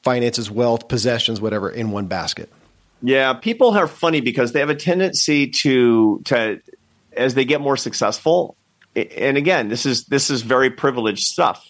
[0.01, 2.49] finances, wealth, possessions, whatever in one basket?
[3.01, 6.61] Yeah, people are funny because they have a tendency to to
[7.15, 8.55] as they get more successful.
[8.95, 11.67] And again, this is this is very privileged stuff.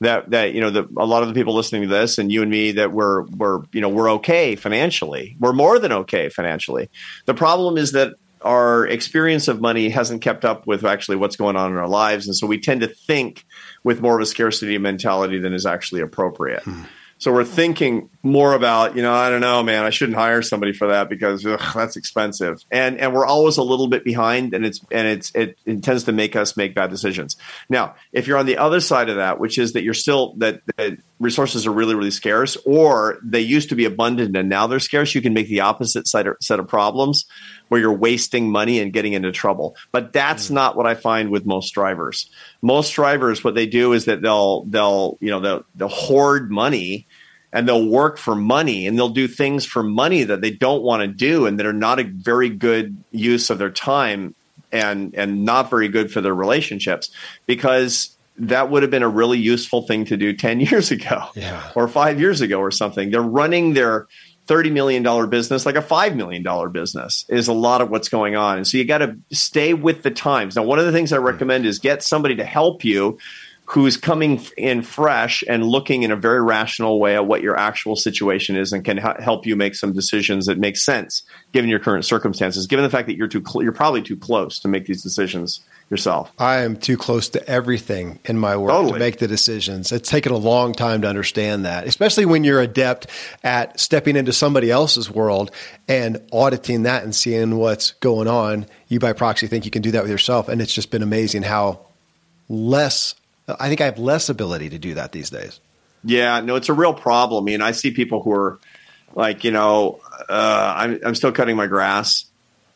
[0.00, 2.42] That that you know, the, a lot of the people listening to this, and you
[2.42, 5.36] and me, that we're we're you know we're okay financially.
[5.40, 6.90] We're more than okay financially.
[7.24, 11.56] The problem is that our experience of money hasn't kept up with actually what's going
[11.56, 13.44] on in our lives, and so we tend to think
[13.84, 16.62] with more of a scarcity mentality than is actually appropriate.
[16.62, 16.84] Hmm.
[17.20, 20.72] So we're thinking more about, you know, I don't know, man, I shouldn't hire somebody
[20.72, 22.64] for that because ugh, that's expensive.
[22.70, 26.04] And and we're always a little bit behind and it's and it's it, it tends
[26.04, 27.36] to make us make bad decisions.
[27.68, 30.62] Now, if you're on the other side of that, which is that you're still that,
[30.76, 34.78] that resources are really really scarce or they used to be abundant and now they're
[34.78, 37.26] scarce, you can make the opposite side set of problems
[37.68, 39.76] where you're wasting money and getting into trouble.
[39.92, 40.52] But that's mm.
[40.52, 42.30] not what I find with most drivers.
[42.62, 47.06] Most drivers, what they do is that they'll they'll you know they'll, they'll hoard money
[47.52, 51.02] and they'll work for money and they'll do things for money that they don't want
[51.02, 54.34] to do and that are not a very good use of their time
[54.70, 57.10] and and not very good for their relationships
[57.46, 61.70] because that would have been a really useful thing to do 10 years ago yeah.
[61.74, 64.06] or 5 years ago or something they're running their
[64.48, 68.56] $30 million business like a $5 million business is a lot of what's going on.
[68.56, 70.56] And so you got to stay with the times.
[70.56, 73.18] Now one of the things i recommend is get somebody to help you
[73.68, 77.94] who's coming in fresh and looking in a very rational way at what your actual
[77.94, 82.06] situation is and can help you make some decisions that make sense given your current
[82.06, 85.02] circumstances given the fact that you're too cl- you're probably too close to make these
[85.02, 85.60] decisions
[85.90, 86.32] yourself.
[86.38, 88.92] I am too close to everything in my work totally.
[88.94, 89.92] to make the decisions.
[89.92, 93.06] It's taken a long time to understand that especially when you're adept
[93.44, 95.50] at stepping into somebody else's world
[95.86, 98.66] and auditing that and seeing what's going on.
[98.88, 101.42] You by proxy think you can do that with yourself and it's just been amazing
[101.42, 101.80] how
[102.48, 103.14] less
[103.58, 105.60] I think I have less ability to do that these days.
[106.04, 107.44] Yeah, no, it's a real problem.
[107.44, 108.58] I mean, I see people who are
[109.14, 112.26] like, you know, uh, I'm, I'm still cutting my grass,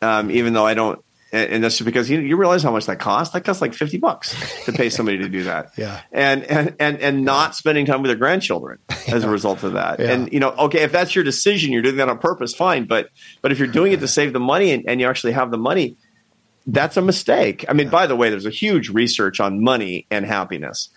[0.01, 1.03] um, even though I don't.
[1.31, 3.33] And, that's just because you, you realize how much that costs.
[3.33, 5.71] That costs like fifty bucks to pay somebody to do that.
[5.75, 9.73] Yeah, and and and and not spending time with their grandchildren as a result of
[9.73, 9.99] that.
[9.99, 10.11] Yeah.
[10.11, 12.85] And you know, okay, if that's your decision, you're doing that on purpose, fine.
[12.85, 13.09] But
[13.41, 15.57] but if you're doing it to save the money and, and you actually have the
[15.57, 15.97] money,
[16.65, 17.65] that's a mistake.
[17.67, 20.89] I mean, by the way, there's a huge research on money and happiness.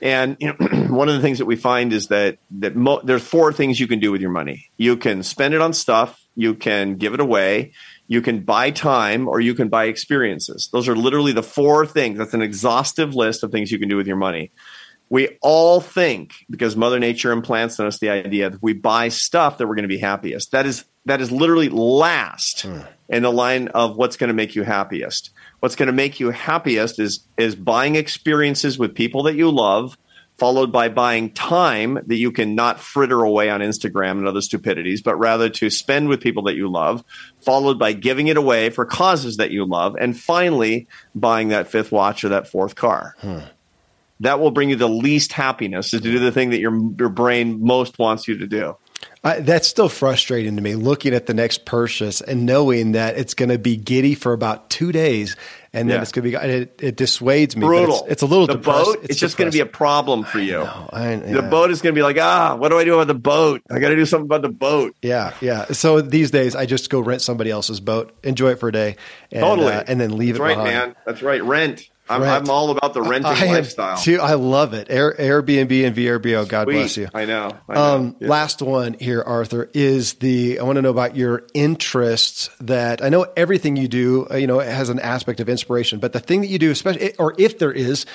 [0.00, 0.54] And you know,
[0.88, 3.86] one of the things that we find is that that mo- there's four things you
[3.86, 4.70] can do with your money.
[4.76, 7.72] You can spend it on stuff, you can give it away,
[8.08, 10.70] you can buy time, or you can buy experiences.
[10.72, 12.18] Those are literally the four things.
[12.18, 14.52] That's an exhaustive list of things you can do with your money.
[15.10, 19.08] We all think because Mother Nature implants in us the idea that if we buy
[19.08, 20.52] stuff that we're going to be happiest.
[20.52, 22.62] That is that is literally last.
[22.62, 25.30] Hmm in the line of what's going to make you happiest.
[25.58, 29.98] What's going to make you happiest is is buying experiences with people that you love,
[30.38, 35.02] followed by buying time that you can not fritter away on Instagram and other stupidities,
[35.02, 37.04] but rather to spend with people that you love,
[37.40, 41.92] followed by giving it away for causes that you love, and finally buying that fifth
[41.92, 43.16] watch or that fourth car.
[43.18, 43.40] Hmm.
[44.20, 47.08] That will bring you the least happiness is to do the thing that your your
[47.08, 48.76] brain most wants you to do.
[49.22, 53.34] I, that's still frustrating to me looking at the next purchase and knowing that it's
[53.34, 55.36] going to be giddy for about two days
[55.74, 56.02] and then yeah.
[56.02, 58.84] it's going to be it, it dissuades me brutal it's, it's, a little the depressed.
[58.86, 60.62] boat it's, it's just going to be a problem for you.
[60.62, 61.32] I I, yeah.
[61.32, 63.62] the boat is going to be like ah what do i do about the boat?
[63.70, 64.96] I got to do something about the boat.
[65.02, 65.66] Yeah yeah.
[65.66, 68.96] So these days i just go rent somebody else's boat enjoy it for a day
[69.30, 69.74] and, totally.
[69.74, 70.74] uh, and then leave that's it right behind.
[70.74, 70.96] man.
[71.04, 71.42] That's right.
[71.44, 73.96] Rent I'm, I'm, all about the renting I lifestyle.
[73.96, 74.88] Too, I love it.
[74.90, 76.48] Air, Airbnb and VRBO.
[76.48, 76.74] God Sweet.
[76.74, 77.08] bless you.
[77.14, 77.56] I know.
[77.68, 77.80] I know.
[77.80, 78.28] Um, yeah.
[78.28, 80.58] Last one here, Arthur, is the.
[80.58, 82.50] I want to know about your interests.
[82.60, 84.26] That I know everything you do.
[84.30, 87.16] Uh, you know, has an aspect of inspiration, but the thing that you do, especially,
[87.16, 88.06] or if there is,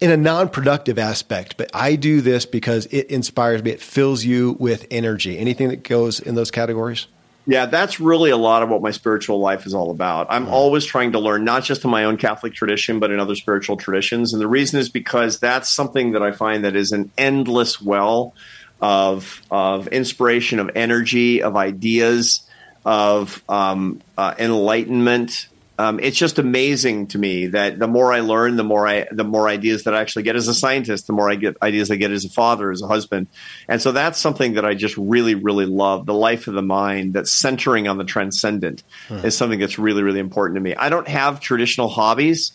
[0.00, 3.70] in a non-productive aspect, but I do this because it inspires me.
[3.70, 5.38] It fills you with energy.
[5.38, 7.06] Anything that goes in those categories?
[7.48, 10.26] Yeah, that's really a lot of what my spiritual life is all about.
[10.30, 10.50] I'm mm.
[10.50, 13.76] always trying to learn, not just in my own Catholic tradition, but in other spiritual
[13.76, 14.32] traditions.
[14.32, 18.34] And the reason is because that's something that I find that is an endless well
[18.80, 22.46] of of inspiration, of energy, of ideas,
[22.84, 25.46] of um, uh, enlightenment,
[25.78, 29.24] um, it's just amazing to me that the more I learn, the more I the
[29.24, 31.96] more ideas that I actually get as a scientist, the more I get ideas I
[31.96, 33.26] get as a father, as a husband,
[33.68, 36.06] and so that's something that I just really, really love.
[36.06, 39.26] The life of the mind that's centering on the transcendent hmm.
[39.26, 40.74] is something that's really, really important to me.
[40.74, 42.52] I don't have traditional hobbies.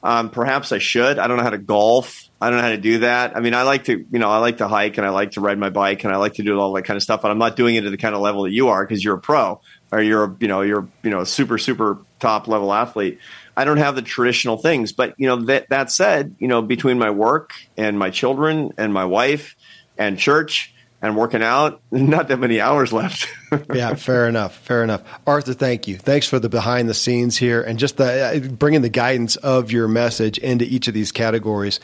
[0.00, 1.18] Um, perhaps I should.
[1.18, 2.28] I don't know how to golf.
[2.40, 3.36] I don't know how to do that.
[3.36, 5.40] I mean, I like to, you know, I like to hike and I like to
[5.40, 7.22] ride my bike and I like to do all that kind of stuff.
[7.22, 9.16] But I'm not doing it at the kind of level that you are because you're
[9.16, 9.60] a pro
[9.92, 13.18] or you're a, you know you're you know a super super top level athlete.
[13.56, 16.98] I don't have the traditional things, but you know that that said, you know between
[16.98, 19.56] my work and my children and my wife
[19.96, 23.28] and church and working out, not that many hours left.
[23.74, 24.56] yeah, fair enough.
[24.56, 25.02] Fair enough.
[25.26, 25.96] Arthur, thank you.
[25.96, 29.70] Thanks for the behind the scenes here and just the, uh, bringing the guidance of
[29.70, 31.80] your message into each of these categories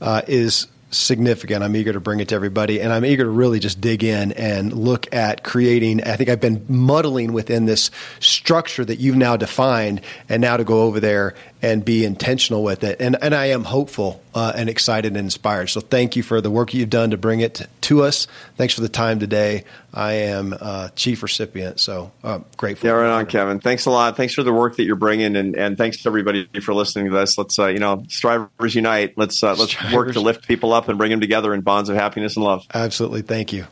[0.00, 0.66] uh, is
[0.96, 1.62] significant.
[1.62, 4.32] I'm eager to bring it to everybody, and I'm eager to really just dig in
[4.32, 6.02] and look at creating.
[6.02, 7.90] I think I've been muddling within this
[8.20, 12.84] structure that you've now defined, and now to go over there and be intentional with
[12.84, 13.00] it.
[13.00, 15.68] And, and I am hopeful uh, and excited and inspired.
[15.68, 18.26] So thank you for the work you've done to bring it to us.
[18.56, 19.64] Thanks for the time today.
[19.92, 22.88] I am uh, chief recipient, so uh, grateful.
[22.88, 23.60] Yeah, right on, Kevin.
[23.60, 24.16] Thanks a lot.
[24.16, 27.16] Thanks for the work that you're bringing, and, and thanks to everybody for listening to
[27.16, 27.38] this.
[27.38, 29.16] Let's uh, you know, strivers unite.
[29.16, 29.94] Let's uh, let's strivers.
[29.94, 32.66] work to lift people up and bring them together in bonds of happiness and love.
[32.74, 33.22] Absolutely.
[33.22, 33.66] Thank you.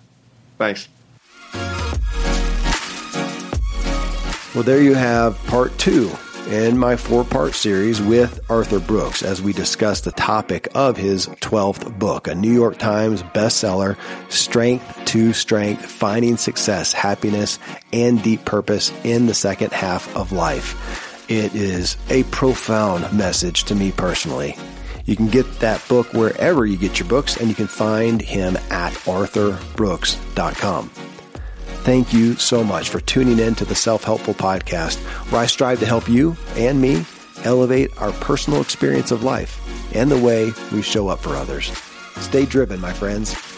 [0.59, 0.89] Thanks.
[4.55, 6.13] Well, there you have part two
[6.53, 11.27] in my four part series with Arthur Brooks as we discuss the topic of his
[11.27, 13.97] 12th book, a New York Times bestseller,
[14.31, 17.59] Strength to Strength Finding Success, Happiness,
[17.91, 21.31] and Deep Purpose in the Second Half of Life.
[21.31, 24.55] It is a profound message to me personally.
[25.07, 28.59] You can get that book wherever you get your books, and you can find him
[28.71, 30.91] at arthurbrooks.com.
[31.83, 34.99] Thank you so much for tuning in to the Self Helpful Podcast,
[35.33, 37.05] where I strive to help you and me
[37.43, 39.61] elevate our personal experience of life
[39.93, 41.77] and the way we show up for others.
[42.21, 43.52] Stay driven, my friends.